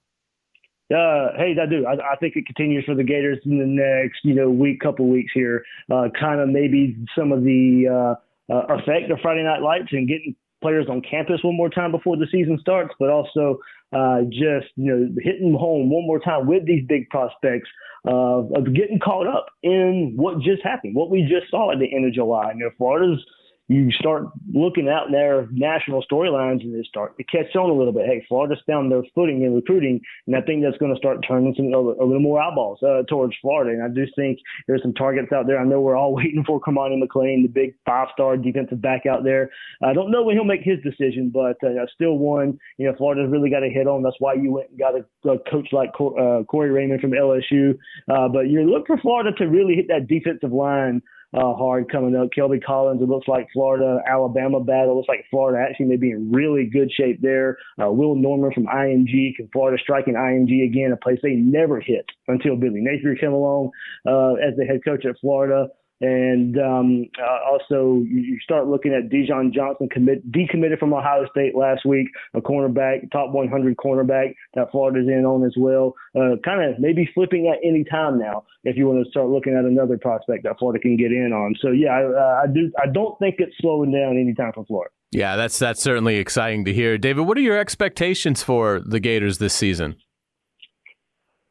Uh, 0.91 1.29
hey, 1.37 1.55
I 1.61 1.69
do. 1.69 1.85
I, 1.85 1.93
I, 1.93 2.15
think 2.19 2.35
it 2.35 2.47
continues 2.47 2.83
for 2.83 2.95
the 2.95 3.03
Gators 3.03 3.37
in 3.45 3.59
the 3.59 3.65
next, 3.65 4.21
you 4.23 4.33
know, 4.33 4.49
week, 4.49 4.79
couple 4.79 5.07
weeks 5.07 5.31
here. 5.35 5.63
Uh, 5.91 6.07
kind 6.19 6.39
of 6.41 6.49
maybe 6.49 6.97
some 7.15 7.31
of 7.31 7.43
the 7.43 7.85
uh, 7.87 8.51
uh, 8.51 8.65
effect 8.73 9.11
of 9.11 9.19
Friday 9.21 9.43
Night 9.43 9.61
Lights 9.61 9.89
and 9.91 10.07
getting 10.07 10.35
players 10.61 10.87
on 10.89 11.01
campus 11.01 11.39
one 11.43 11.55
more 11.55 11.69
time 11.69 11.91
before 11.91 12.17
the 12.17 12.27
season 12.31 12.57
starts, 12.61 12.93
but 12.99 13.09
also 13.09 13.59
uh, 13.93 14.21
just 14.29 14.67
you 14.75 14.93
know 14.93 15.09
hitting 15.21 15.53
home 15.53 15.89
one 15.89 16.05
more 16.05 16.19
time 16.19 16.47
with 16.47 16.65
these 16.65 16.85
big 16.87 17.09
prospects 17.09 17.69
uh, 18.07 18.43
of 18.55 18.73
getting 18.73 18.99
caught 18.99 19.27
up 19.27 19.47
in 19.63 20.13
what 20.15 20.39
just 20.39 20.61
happened, 20.63 20.95
what 20.95 21.09
we 21.09 21.21
just 21.21 21.49
saw 21.49 21.71
at 21.71 21.79
the 21.79 21.93
end 21.93 22.05
of 22.05 22.13
July. 22.13 22.51
You 22.53 22.65
know, 22.65 22.71
Florida's 22.77 23.23
you 23.69 23.91
start 23.91 24.23
looking 24.51 24.89
out 24.89 25.11
there 25.11 25.47
national 25.51 26.03
storylines 26.11 26.61
and 26.61 26.73
they 26.73 26.81
start 26.89 27.15
to 27.17 27.23
catch 27.23 27.55
on 27.55 27.69
a 27.69 27.73
little 27.73 27.93
bit. 27.93 28.07
Hey, 28.07 28.25
Florida's 28.27 28.57
found 28.65 28.91
their 28.91 29.03
footing 29.13 29.43
in 29.43 29.53
recruiting, 29.53 30.01
and 30.25 30.35
I 30.35 30.41
think 30.41 30.63
that's 30.63 30.77
going 30.79 30.91
to 30.91 30.97
start 30.97 31.23
turning 31.25 31.53
some 31.55 31.67
a, 31.67 31.79
little 31.79 32.19
more 32.19 32.41
eyeballs 32.41 32.81
uh, 32.81 33.03
towards 33.07 33.35
Florida. 33.39 33.71
And 33.79 33.83
I 33.83 33.93
do 33.93 34.09
think 34.15 34.39
there's 34.65 34.81
some 34.81 34.95
targets 34.95 35.31
out 35.31 35.45
there. 35.45 35.59
I 35.59 35.65
know 35.65 35.81
we're 35.81 35.95
all 35.95 36.15
waiting 36.15 36.43
for 36.43 36.59
Cormani 36.59 36.99
McClain, 36.99 37.43
the 37.43 37.47
big 37.47 37.75
five-star 37.85 38.37
defensive 38.37 38.81
back 38.81 39.05
out 39.05 39.23
there. 39.23 39.51
I 39.83 39.93
don't 39.93 40.09
know 40.09 40.23
when 40.23 40.35
he'll 40.35 40.45
make 40.45 40.63
his 40.63 40.79
decision, 40.83 41.29
but 41.29 41.63
uh, 41.63 41.85
still 41.93 42.17
one. 42.17 42.57
You 42.79 42.87
know, 42.87 42.95
Florida's 42.97 43.29
really 43.29 43.51
got 43.51 43.59
to 43.59 43.69
hit 43.69 43.85
on. 43.85 44.01
That's 44.01 44.17
why 44.17 44.33
you 44.33 44.51
went 44.51 44.71
and 44.71 44.79
got 44.79 44.95
a, 44.95 45.29
a 45.29 45.37
coach 45.47 45.67
like 45.71 45.91
uh, 45.99 46.41
Corey 46.45 46.71
Raymond 46.71 47.01
from 47.01 47.11
LSU. 47.11 47.77
Uh, 48.09 48.27
but 48.29 48.49
you 48.49 48.63
look 48.63 48.87
for 48.87 48.97
Florida 48.97 49.31
to 49.37 49.45
really 49.45 49.75
hit 49.75 49.89
that 49.89 50.07
defensive 50.07 50.51
line 50.51 51.03
uh, 51.33 51.53
hard 51.53 51.91
coming 51.91 52.15
up. 52.15 52.29
Kelby 52.35 52.63
Collins, 52.63 53.01
it 53.01 53.09
looks 53.09 53.27
like 53.27 53.47
Florida 53.53 53.99
Alabama 54.07 54.59
battle. 54.59 54.93
It 54.93 54.95
looks 54.95 55.09
like 55.09 55.25
Florida 55.29 55.63
actually 55.67 55.85
may 55.87 55.97
be 55.97 56.11
in 56.11 56.31
really 56.31 56.65
good 56.65 56.91
shape 56.91 57.21
there. 57.21 57.57
Uh, 57.81 57.91
Will 57.91 58.15
Norman 58.15 58.51
from 58.51 58.65
IMG, 58.65 59.35
can 59.35 59.49
Florida 59.53 59.77
striking 59.81 60.15
IMG 60.15 60.65
again, 60.65 60.91
a 60.91 60.97
place 60.97 61.19
they 61.21 61.35
never 61.35 61.79
hit 61.79 62.05
until 62.27 62.55
Billy 62.55 62.81
Napier 62.81 63.15
came 63.15 63.33
along 63.33 63.71
uh, 64.07 64.33
as 64.33 64.55
the 64.57 64.65
head 64.65 64.81
coach 64.83 65.05
at 65.05 65.19
Florida. 65.21 65.67
And 66.01 66.57
um, 66.57 67.05
uh, 67.21 67.51
also, 67.51 68.01
you 68.07 68.37
start 68.41 68.67
looking 68.67 68.93
at 68.93 69.09
Dijon 69.09 69.51
Johnson 69.53 69.89
commit, 69.89 70.31
decommitted 70.31 70.79
from 70.79 70.93
Ohio 70.93 71.25
State 71.29 71.55
last 71.55 71.85
week, 71.85 72.07
a 72.33 72.41
cornerback, 72.41 73.11
top 73.11 73.31
100 73.31 73.75
cornerback 73.75 74.35
that 74.53 74.71
Florida's 74.71 75.07
in 75.07 75.25
on 75.25 75.43
as 75.45 75.53
well. 75.57 75.95
Uh, 76.15 76.35
kind 76.43 76.63
of 76.63 76.79
maybe 76.79 77.09
flipping 77.13 77.47
at 77.53 77.59
any 77.67 77.83
time 77.83 78.17
now 78.17 78.43
if 78.63 78.77
you 78.77 78.87
want 78.87 79.03
to 79.03 79.09
start 79.11 79.27
looking 79.27 79.55
at 79.55 79.65
another 79.65 79.97
prospect 79.97 80.43
that 80.43 80.57
Florida 80.57 80.79
can 80.79 80.95
get 80.95 81.11
in 81.11 81.33
on. 81.33 81.53
So 81.61 81.71
yeah, 81.71 81.89
I, 81.89 82.03
uh, 82.03 82.41
I 82.43 82.47
do. 82.47 82.71
I 82.81 82.87
don't 82.87 83.17
think 83.19 83.35
it's 83.39 83.55
slowing 83.59 83.91
down 83.91 84.17
anytime 84.17 84.53
for 84.53 84.65
Florida. 84.65 84.91
Yeah, 85.11 85.35
that's 85.35 85.57
that's 85.59 85.81
certainly 85.81 86.17
exciting 86.17 86.65
to 86.65 86.73
hear. 86.73 86.97
David, 86.97 87.25
what 87.25 87.37
are 87.37 87.41
your 87.41 87.57
expectations 87.57 88.43
for 88.43 88.79
the 88.79 88.99
Gators 88.99 89.39
this 89.39 89.53
season? 89.53 89.95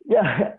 Yeah, 0.06 0.54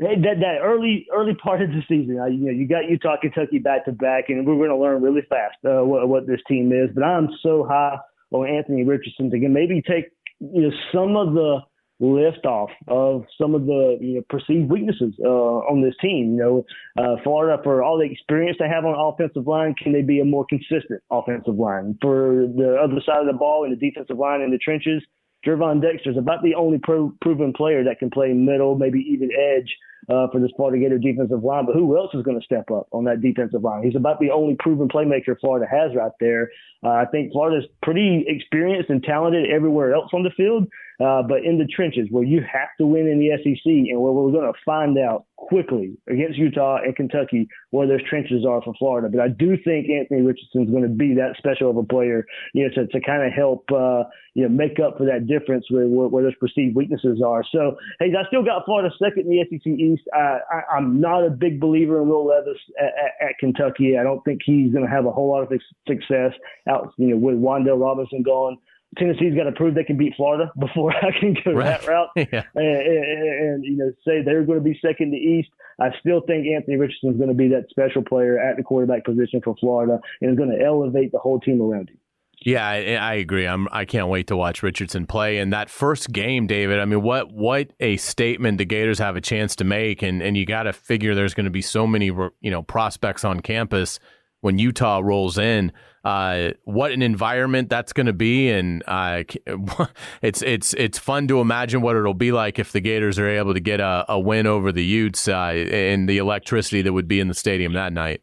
that 0.00 0.40
that 0.40 0.58
early 0.62 1.06
early 1.12 1.34
part 1.34 1.62
of 1.62 1.70
the 1.70 1.82
season, 1.88 2.14
you 2.14 2.46
know, 2.46 2.52
you 2.52 2.68
got 2.68 2.88
Utah, 2.88 3.16
Kentucky 3.20 3.58
back 3.58 3.84
to 3.86 3.92
back, 3.92 4.24
and 4.28 4.46
we're 4.46 4.56
going 4.56 4.70
to 4.70 4.76
learn 4.76 5.02
really 5.02 5.22
fast 5.28 5.56
uh, 5.64 5.84
what, 5.84 6.08
what 6.08 6.26
this 6.26 6.40
team 6.46 6.72
is. 6.72 6.90
But 6.94 7.04
I'm 7.04 7.28
so 7.42 7.66
high 7.68 7.96
on 8.30 8.48
Anthony 8.48 8.84
Richardson 8.84 9.30
to 9.30 9.48
maybe 9.48 9.82
take 9.82 10.06
you 10.40 10.62
know 10.62 10.70
some 10.92 11.16
of 11.16 11.34
the 11.34 11.60
lift 12.00 12.46
off 12.46 12.70
of 12.86 13.24
some 13.40 13.56
of 13.56 13.66
the 13.66 13.98
you 14.00 14.14
know, 14.14 14.22
perceived 14.30 14.70
weaknesses 14.70 15.14
uh, 15.24 15.28
on 15.28 15.82
this 15.82 15.94
team. 16.00 16.36
You 16.36 16.38
know, 16.38 16.66
uh, 16.96 17.16
Florida 17.24 17.60
for 17.64 17.82
all 17.82 17.98
the 17.98 18.04
experience 18.04 18.56
they 18.60 18.68
have 18.68 18.84
on 18.84 18.92
the 18.92 18.98
offensive 18.98 19.48
line, 19.48 19.74
can 19.74 19.92
they 19.92 20.02
be 20.02 20.20
a 20.20 20.24
more 20.24 20.46
consistent 20.48 21.02
offensive 21.10 21.56
line? 21.56 21.98
For 22.00 22.46
the 22.46 22.78
other 22.82 23.00
side 23.04 23.20
of 23.20 23.26
the 23.26 23.36
ball 23.36 23.64
in 23.64 23.70
the 23.70 23.76
defensive 23.76 24.16
line 24.16 24.42
in 24.42 24.52
the 24.52 24.58
trenches, 24.58 25.02
Gervon 25.44 25.82
Dexter 25.82 26.10
is 26.10 26.16
about 26.16 26.42
the 26.42 26.54
only 26.54 26.78
pro- 26.78 27.12
proven 27.20 27.52
player 27.52 27.82
that 27.84 27.98
can 27.98 28.10
play 28.10 28.32
middle, 28.32 28.76
maybe 28.76 29.00
even 29.00 29.30
edge 29.32 29.74
uh, 30.08 30.28
for 30.32 30.40
this 30.40 30.50
Florida 30.56 30.78
Gator 30.78 30.98
defensive 30.98 31.44
line. 31.44 31.66
But 31.66 31.74
who 31.74 31.96
else 31.96 32.14
is 32.14 32.22
going 32.22 32.38
to 32.38 32.44
step 32.44 32.70
up 32.70 32.88
on 32.92 33.04
that 33.04 33.20
defensive 33.20 33.62
line? 33.62 33.82
He's 33.82 33.96
about 33.96 34.20
the 34.20 34.30
only 34.30 34.56
proven 34.58 34.88
playmaker 34.88 35.38
Florida 35.40 35.66
has 35.70 35.94
right 35.94 36.12
there. 36.20 36.50
Uh, 36.82 36.90
I 36.90 37.04
think 37.06 37.32
Florida's 37.32 37.68
pretty 37.82 38.24
experienced 38.26 38.90
and 38.90 39.02
talented 39.02 39.50
everywhere 39.50 39.94
else 39.94 40.10
on 40.12 40.22
the 40.22 40.30
field. 40.30 40.68
Uh, 41.00 41.22
but 41.22 41.44
in 41.44 41.58
the 41.58 41.66
trenches 41.66 42.08
where 42.10 42.24
you 42.24 42.40
have 42.40 42.68
to 42.78 42.86
win 42.86 43.06
in 43.06 43.20
the 43.20 43.30
SEC 43.38 43.64
and 43.64 44.00
where 44.00 44.12
we're 44.12 44.32
going 44.32 44.52
to 44.52 44.58
find 44.64 44.98
out 44.98 45.26
quickly 45.48 45.96
against 46.08 46.38
Utah 46.38 46.78
and 46.84 46.94
Kentucky 46.94 47.48
where 47.70 47.86
those 47.86 48.02
trenches 48.08 48.44
are 48.46 48.60
for 48.62 48.74
Florida. 48.78 49.08
But 49.10 49.20
I 49.20 49.28
do 49.28 49.56
think 49.64 49.88
Anthony 49.88 50.22
Richardson 50.22 50.64
is 50.64 50.70
going 50.70 50.82
to 50.82 50.88
be 50.88 51.14
that 51.14 51.36
special 51.38 51.70
of 51.70 51.76
a 51.76 51.82
player, 51.82 52.26
you 52.52 52.64
know, 52.64 52.74
to, 52.74 52.86
to 52.86 53.00
kind 53.00 53.26
of 53.26 53.32
help, 53.32 53.64
uh, 53.72 54.04
you 54.34 54.42
know, 54.42 54.50
make 54.50 54.78
up 54.78 54.98
for 54.98 55.06
that 55.06 55.26
difference 55.26 55.64
where, 55.70 55.86
where, 55.86 56.08
where, 56.08 56.22
those 56.22 56.36
perceived 56.38 56.76
weaknesses 56.76 57.22
are. 57.24 57.42
So, 57.50 57.76
hey, 57.98 58.12
I 58.12 58.26
still 58.28 58.44
got 58.44 58.64
Florida 58.66 58.90
second 59.02 59.26
in 59.26 59.30
the 59.30 59.44
SEC 59.48 59.66
East. 59.66 60.02
I, 60.12 60.38
I, 60.52 60.76
am 60.76 61.00
not 61.00 61.24
a 61.24 61.30
big 61.30 61.60
believer 61.60 62.02
in 62.02 62.08
Will 62.08 62.26
Levis 62.26 62.58
at, 62.78 62.86
at, 62.86 63.30
at 63.30 63.38
Kentucky. 63.40 63.96
I 63.98 64.02
don't 64.02 64.22
think 64.24 64.40
he's 64.44 64.72
going 64.72 64.84
to 64.84 64.90
have 64.90 65.06
a 65.06 65.10
whole 65.10 65.30
lot 65.30 65.50
of 65.50 65.60
success 65.86 66.32
out, 66.68 66.92
you 66.98 67.08
know, 67.08 67.16
with 67.16 67.36
Wan'Dale 67.36 67.80
Robinson 67.80 68.22
gone. 68.22 68.58
Tennessee's 68.96 69.34
got 69.34 69.44
to 69.44 69.52
prove 69.52 69.74
they 69.74 69.84
can 69.84 69.98
beat 69.98 70.14
Florida 70.16 70.50
before 70.58 70.94
I 70.94 71.10
can 71.18 71.36
go 71.44 71.52
right. 71.52 71.80
that 71.80 71.86
route 71.86 72.08
yeah. 72.16 72.44
and, 72.54 72.64
and, 72.64 73.54
and, 73.54 73.64
you 73.64 73.76
know 73.76 73.92
say 74.06 74.22
they're 74.22 74.44
going 74.44 74.58
to 74.58 74.64
be 74.64 74.78
second 74.80 75.10
to 75.10 75.16
East. 75.16 75.50
I 75.80 75.90
still 76.00 76.22
think 76.26 76.46
Anthony 76.46 76.76
Richardson 76.76 77.10
is 77.10 77.16
going 77.16 77.28
to 77.28 77.34
be 77.34 77.48
that 77.48 77.66
special 77.70 78.02
player 78.02 78.38
at 78.38 78.56
the 78.56 78.62
quarterback 78.62 79.04
position 79.04 79.40
for 79.44 79.54
Florida 79.60 80.00
and 80.20 80.30
is 80.30 80.36
going 80.36 80.50
to 80.50 80.64
elevate 80.64 81.12
the 81.12 81.18
whole 81.18 81.38
team 81.38 81.60
around 81.60 81.90
him. 81.90 81.98
Yeah, 82.40 82.66
I, 82.66 82.94
I, 82.94 83.14
agree. 83.14 83.46
I'm. 83.46 83.66
I 83.72 83.84
can't 83.84 84.08
wait 84.08 84.28
to 84.28 84.36
watch 84.36 84.62
Richardson 84.62 85.06
play. 85.06 85.38
in 85.38 85.50
that 85.50 85.68
first 85.68 86.12
game, 86.12 86.46
David. 86.46 86.78
I 86.78 86.84
mean, 86.84 87.02
what 87.02 87.32
what 87.32 87.72
a 87.80 87.96
statement 87.96 88.58
the 88.58 88.64
Gators 88.64 89.00
have 89.00 89.16
a 89.16 89.20
chance 89.20 89.56
to 89.56 89.64
make. 89.64 90.02
And 90.02 90.22
and 90.22 90.36
you 90.36 90.46
got 90.46 90.62
to 90.62 90.72
figure 90.72 91.16
there's 91.16 91.34
going 91.34 91.44
to 91.44 91.50
be 91.50 91.62
so 91.62 91.86
many 91.86 92.06
you 92.06 92.50
know 92.50 92.62
prospects 92.62 93.24
on 93.24 93.40
campus 93.40 93.98
when 94.40 94.58
Utah 94.58 95.00
rolls 95.02 95.36
in. 95.36 95.72
Uh, 96.08 96.52
what 96.64 96.90
an 96.90 97.02
environment 97.02 97.68
that's 97.68 97.92
going 97.92 98.06
to 98.06 98.14
be, 98.14 98.48
and 98.48 98.82
uh, 98.86 99.24
it's 100.22 100.40
it's 100.40 100.72
it's 100.72 100.98
fun 100.98 101.28
to 101.28 101.38
imagine 101.38 101.82
what 101.82 101.96
it'll 101.96 102.14
be 102.14 102.32
like 102.32 102.58
if 102.58 102.72
the 102.72 102.80
Gators 102.80 103.18
are 103.18 103.28
able 103.28 103.52
to 103.52 103.60
get 103.60 103.78
a, 103.78 104.06
a 104.08 104.18
win 104.18 104.46
over 104.46 104.72
the 104.72 104.82
Utes 104.82 105.28
uh, 105.28 105.34
and 105.34 106.08
the 106.08 106.16
electricity 106.16 106.80
that 106.80 106.94
would 106.94 107.08
be 107.08 107.20
in 107.20 107.28
the 107.28 107.34
stadium 107.34 107.74
that 107.74 107.92
night. 107.92 108.22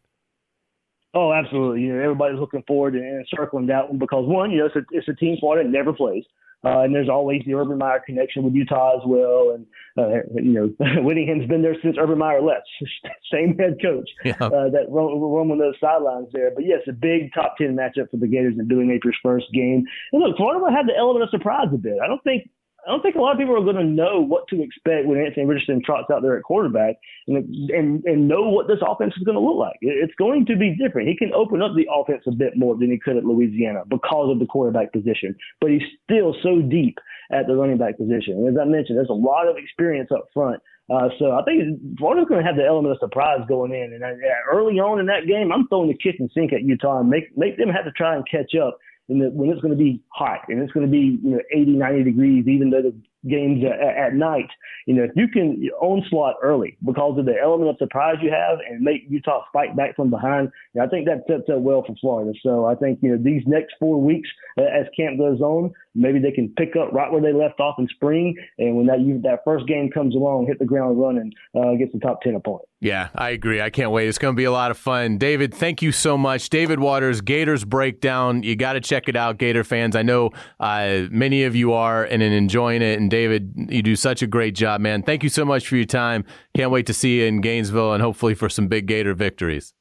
Oh, 1.14 1.32
absolutely. 1.32 1.82
You 1.82 1.94
know, 1.94 2.02
everybody's 2.02 2.40
looking 2.40 2.64
forward 2.66 2.96
and 2.96 3.24
circling 3.32 3.68
that 3.68 3.88
one 3.88 3.98
because 3.98 4.26
one, 4.26 4.50
you 4.50 4.58
know, 4.58 4.66
it's 4.66 4.74
a, 4.74 4.82
it's 4.90 5.06
a 5.06 5.14
team 5.14 5.36
Florida 5.38 5.68
never 5.68 5.92
plays. 5.92 6.24
Uh, 6.64 6.80
and 6.80 6.94
there's 6.94 7.08
always 7.08 7.42
the 7.46 7.54
Urban 7.54 7.78
Meyer 7.78 8.02
connection 8.04 8.42
with 8.42 8.54
Utah 8.54 8.96
as 8.96 9.02
well. 9.06 9.54
And, 9.54 9.66
uh, 9.96 10.22
you 10.34 10.52
know, 10.52 10.74
Whittingham's 11.02 11.46
been 11.46 11.62
there 11.62 11.76
since 11.82 11.96
Urban 11.98 12.18
Meyer 12.18 12.42
left. 12.42 12.66
Same 13.32 13.56
head 13.58 13.76
coach 13.80 14.08
yeah. 14.24 14.34
uh, 14.40 14.70
that 14.70 14.86
roaming 14.88 15.58
those 15.58 15.76
sidelines 15.80 16.28
there. 16.32 16.50
But 16.54 16.64
yes, 16.66 16.80
a 16.88 16.92
big 16.92 17.32
top 17.34 17.56
10 17.58 17.76
matchup 17.76 18.10
for 18.10 18.16
the 18.16 18.26
Gators 18.26 18.54
in 18.58 18.66
doing 18.68 18.88
Napier's 18.88 19.18
first 19.22 19.46
game. 19.52 19.84
And 20.12 20.22
look, 20.22 20.36
Florida 20.36 20.74
had 20.74 20.86
the 20.86 20.96
element 20.98 21.22
of 21.22 21.30
surprise 21.30 21.68
a 21.72 21.78
bit. 21.78 21.98
I 22.02 22.08
don't 22.08 22.22
think 22.24 22.48
I 22.86 22.90
don't 22.90 23.02
think 23.02 23.16
a 23.16 23.20
lot 23.20 23.32
of 23.32 23.38
people 23.38 23.56
are 23.56 23.64
going 23.64 23.76
to 23.76 23.84
know 23.84 24.22
what 24.22 24.46
to 24.48 24.62
expect 24.62 25.06
when 25.06 25.18
Anthony 25.18 25.44
Richardson 25.44 25.82
trots 25.84 26.08
out 26.10 26.22
there 26.22 26.36
at 26.36 26.44
quarterback 26.44 26.96
and 27.26 27.36
and, 27.70 28.04
and 28.04 28.28
know 28.28 28.48
what 28.48 28.68
this 28.68 28.78
offense 28.86 29.14
is 29.16 29.24
going 29.24 29.34
to 29.34 29.42
look 29.42 29.58
like. 29.58 29.76
It's 29.80 30.14
going 30.14 30.46
to 30.46 30.56
be 30.56 30.76
different. 30.76 31.08
He 31.08 31.16
can 31.16 31.32
open 31.34 31.62
up 31.62 31.72
the 31.74 31.88
offense 31.92 32.22
a 32.28 32.32
bit 32.32 32.56
more 32.56 32.76
than 32.76 32.90
he 32.90 32.98
could 32.98 33.16
at 33.16 33.24
Louisiana 33.24 33.82
because 33.88 34.30
of 34.30 34.38
the 34.38 34.46
quarterback 34.46 34.92
position, 34.92 35.34
but 35.60 35.70
he's 35.70 35.82
still 36.04 36.34
so 36.42 36.62
deep 36.62 36.98
at 37.32 37.48
the 37.48 37.56
running 37.56 37.78
back 37.78 37.98
position. 37.98 38.46
As 38.46 38.54
I 38.60 38.64
mentioned, 38.64 38.98
there's 38.98 39.10
a 39.10 39.12
lot 39.12 39.48
of 39.48 39.56
experience 39.56 40.10
up 40.14 40.26
front. 40.32 40.62
Uh, 40.88 41.08
so 41.18 41.32
I 41.32 41.42
think 41.42 41.98
Florida's 41.98 42.28
going 42.28 42.40
to 42.40 42.46
have 42.46 42.54
the 42.54 42.64
element 42.64 42.94
of 42.94 43.00
surprise 43.00 43.40
going 43.48 43.72
in. 43.72 43.92
And 43.94 44.04
I, 44.04 44.14
early 44.52 44.78
on 44.78 45.00
in 45.00 45.06
that 45.06 45.26
game, 45.26 45.50
I'm 45.50 45.66
throwing 45.66 45.88
the 45.88 45.98
kitchen 45.98 46.30
sink 46.32 46.52
at 46.52 46.62
Utah 46.62 47.00
and 47.00 47.10
make 47.10 47.36
make 47.36 47.58
them 47.58 47.68
have 47.70 47.84
to 47.84 47.90
try 47.90 48.14
and 48.14 48.22
catch 48.30 48.54
up 48.54 48.78
in 49.08 49.18
the, 49.18 49.30
when 49.30 49.50
it's 49.50 49.60
going 49.60 49.76
to 49.76 49.78
be 49.78 50.02
hot 50.08 50.40
and 50.48 50.60
it's 50.60 50.72
going 50.72 50.86
to 50.86 50.90
be 50.90 51.18
you 51.22 51.30
know 51.30 51.40
80, 51.54 51.72
90 51.72 52.04
degrees, 52.04 52.46
even 52.48 52.70
though 52.70 52.82
the 52.82 52.94
games 53.28 53.62
at, 53.64 53.80
at 53.80 54.14
night. 54.14 54.48
You 54.86 54.94
know, 54.94 55.04
if 55.04 55.10
you 55.16 55.28
can 55.28 55.68
onslaught 55.80 56.36
early 56.42 56.76
because 56.84 57.18
of 57.18 57.26
the 57.26 57.34
element 57.40 57.70
of 57.70 57.76
surprise 57.78 58.16
you 58.22 58.30
have 58.30 58.58
and 58.68 58.80
make 58.80 59.02
Utah 59.08 59.44
fight 59.52 59.76
back 59.76 59.96
from 59.96 60.10
behind, 60.10 60.50
you 60.74 60.80
know, 60.80 60.86
I 60.86 60.88
think 60.88 61.06
that 61.06 61.24
sets 61.28 61.48
up 61.52 61.60
well 61.60 61.82
for 61.86 61.94
Florida. 62.00 62.32
So 62.42 62.66
I 62.66 62.74
think 62.74 63.00
you 63.02 63.10
know 63.10 63.22
these 63.22 63.42
next 63.46 63.74
four 63.78 64.00
weeks 64.00 64.28
uh, 64.58 64.62
as 64.62 64.86
camp 64.96 65.18
goes 65.18 65.40
on, 65.40 65.72
maybe 65.94 66.18
they 66.18 66.30
can 66.30 66.52
pick 66.56 66.76
up 66.76 66.92
right 66.92 67.10
where 67.10 67.22
they 67.22 67.32
left 67.32 67.60
off 67.60 67.76
in 67.78 67.88
spring, 67.88 68.36
and 68.58 68.76
when 68.76 68.86
that 68.86 69.00
you, 69.00 69.20
that 69.22 69.40
first 69.44 69.66
game 69.66 69.90
comes 69.90 70.14
along, 70.14 70.46
hit 70.46 70.58
the 70.58 70.64
ground 70.64 71.00
running, 71.00 71.32
uh, 71.54 71.74
get 71.78 71.92
the 71.92 71.98
top 71.98 72.22
ten 72.22 72.34
opponent. 72.34 72.68
Yeah, 72.80 73.08
I 73.14 73.30
agree. 73.30 73.62
I 73.62 73.70
can't 73.70 73.90
wait. 73.90 74.06
It's 74.06 74.18
going 74.18 74.34
to 74.34 74.36
be 74.36 74.44
a 74.44 74.52
lot 74.52 74.70
of 74.70 74.76
fun. 74.76 75.16
David, 75.16 75.54
thank 75.54 75.80
you 75.80 75.92
so 75.92 76.18
much. 76.18 76.50
David 76.50 76.78
Waters, 76.78 77.22
Gators 77.22 77.64
Breakdown. 77.64 78.42
You 78.42 78.54
got 78.54 78.74
to 78.74 78.80
check 78.80 79.08
it 79.08 79.16
out, 79.16 79.38
Gator 79.38 79.64
fans. 79.64 79.96
I 79.96 80.02
know 80.02 80.30
uh, 80.60 81.04
many 81.10 81.44
of 81.44 81.56
you 81.56 81.72
are 81.72 82.04
and 82.04 82.22
enjoying 82.22 82.82
it. 82.82 82.98
And 82.98 83.10
David, 83.10 83.54
you 83.70 83.82
do 83.82 83.96
such 83.96 84.20
a 84.20 84.26
great 84.26 84.54
job, 84.54 84.82
man. 84.82 85.02
Thank 85.02 85.22
you 85.22 85.30
so 85.30 85.44
much 85.44 85.66
for 85.66 85.76
your 85.76 85.86
time. 85.86 86.24
Can't 86.54 86.70
wait 86.70 86.86
to 86.86 86.94
see 86.94 87.20
you 87.20 87.24
in 87.24 87.40
Gainesville 87.40 87.94
and 87.94 88.02
hopefully 88.02 88.34
for 88.34 88.50
some 88.50 88.68
big 88.68 88.86
Gator 88.86 89.14
victories. 89.14 89.72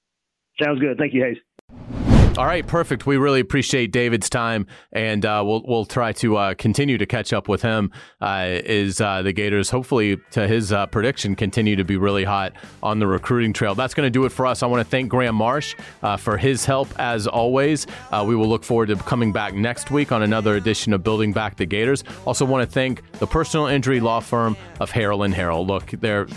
Sounds 0.62 0.80
good. 0.80 0.98
Thank 0.98 1.14
you, 1.14 1.22
Hayes. 1.22 2.05
All 2.38 2.46
right, 2.46 2.68
perfect. 2.68 3.06
We 3.06 3.16
really 3.16 3.40
appreciate 3.40 3.94
David's 3.94 4.30
time, 4.30 4.68
and 4.92 5.26
uh, 5.26 5.42
we'll 5.46 5.64
we'll 5.66 5.86
try 5.86 6.12
to 6.14 6.36
uh, 6.36 6.54
continue 6.56 6.98
to 6.98 7.06
catch 7.06 7.32
up 7.32 7.48
with 7.48 7.62
him. 7.62 7.94
Uh, 8.20 8.60
is 8.66 9.00
uh, 9.00 9.22
the 9.22 9.32
Gators 9.32 9.70
hopefully 9.70 10.18
to 10.32 10.46
his 10.46 10.74
uh, 10.74 10.86
prediction 10.88 11.36
continue 11.36 11.78
to 11.78 11.86
be 11.86 11.96
really 11.96 12.26
hot 12.26 12.52
on 12.84 13.00
the 13.00 13.08
recruiting 13.08 13.54
trail? 13.54 13.74
That's 13.74 13.94
going 13.94 14.06
to 14.06 14.12
do 14.12 14.26
it 14.26 14.34
for 14.34 14.46
us. 14.46 14.64
I 14.64 14.66
want 14.66 14.84
to 14.84 14.90
thank 14.90 15.08
Graham 15.08 15.36
Marsh 15.36 15.76
uh, 16.04 16.18
for 16.18 16.36
his 16.36 16.66
help 16.66 16.90
as 17.00 17.26
always. 17.26 17.88
we 18.26 18.36
will 18.36 18.50
look 18.50 18.66
forward 18.66 18.88
to 18.88 18.98
coming 18.98 19.32
back 19.32 19.54
next 19.54 19.90
week 19.90 20.12
on 20.12 20.22
another 20.22 20.56
edition 20.56 20.92
of 20.92 21.04
Building 21.04 21.32
Back 21.32 21.56
the 21.56 21.66
Gators. 21.66 22.04
Also, 22.26 22.44
want 22.44 22.68
to 22.68 22.74
thank 22.74 23.10
the 23.14 23.28
personal 23.28 23.68
injury 23.68 24.02
law 24.02 24.20
firm 24.20 24.58
of 24.82 24.92
Harrell 24.92 25.24
and 25.24 25.34
Harrell. 25.34 25.66
Look, 25.66 25.92
they're 26.02 26.28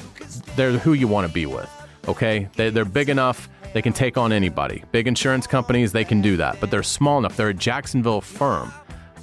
they're 0.55 0.79
who 0.79 0.93
you 0.93 1.09
want 1.09 1.27
to 1.27 1.33
be 1.33 1.47
with. 1.47 1.78
Okay, 2.09 2.49
they, 2.57 2.71
they're 2.71 2.85
big 2.85 3.09
enough 3.09 3.49
they 3.73 3.83
can 3.83 3.93
take 3.93 4.17
on 4.17 4.33
anybody. 4.33 4.83
Big 4.93 5.07
insurance 5.07 5.47
companies, 5.47 5.93
they 5.93 6.05
can 6.05 6.21
do 6.21 6.37
that, 6.39 6.59
but 6.61 6.71
they're 6.71 6.83
small 6.83 7.19
enough. 7.19 7.37
They're 7.37 7.51
a 7.51 7.55
Jacksonville 7.55 8.21
firm. 8.21 8.73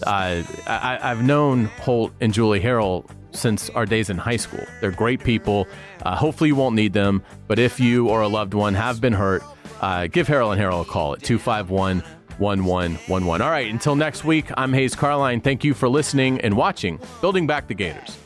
Uh, 0.05 0.43
I, 0.67 0.99
have 1.01 1.23
known 1.23 1.65
Holt 1.65 2.13
and 2.21 2.33
Julie 2.33 2.59
Harrell 2.59 3.09
since 3.31 3.69
our 3.71 3.85
days 3.85 4.09
in 4.09 4.17
high 4.17 4.35
school. 4.35 4.63
They're 4.81 4.91
great 4.91 5.23
people. 5.23 5.67
Uh, 6.03 6.15
hopefully, 6.15 6.49
you 6.49 6.55
won't 6.55 6.75
need 6.75 6.93
them, 6.93 7.23
but 7.47 7.59
if 7.59 7.79
you 7.79 8.09
or 8.09 8.21
a 8.21 8.27
loved 8.27 8.53
one 8.53 8.73
have 8.73 9.01
been 9.01 9.13
hurt, 9.13 9.43
uh, 9.81 10.07
give 10.07 10.27
Harrell 10.27 10.51
and 10.51 10.61
Harrell 10.61 10.81
a 10.81 10.85
call 10.85 11.13
at 11.13 11.23
251 11.23 12.03
1111. 12.37 13.41
All 13.41 13.49
right, 13.49 13.71
until 13.71 13.95
next 13.95 14.25
week, 14.25 14.51
I'm 14.57 14.73
Hayes 14.73 14.95
Carline. 14.95 15.41
Thank 15.41 15.63
you 15.63 15.73
for 15.73 15.87
listening 15.87 16.41
and 16.41 16.55
watching 16.55 16.99
Building 17.21 17.47
Back 17.47 17.67
the 17.67 17.73
Gators. 17.73 18.17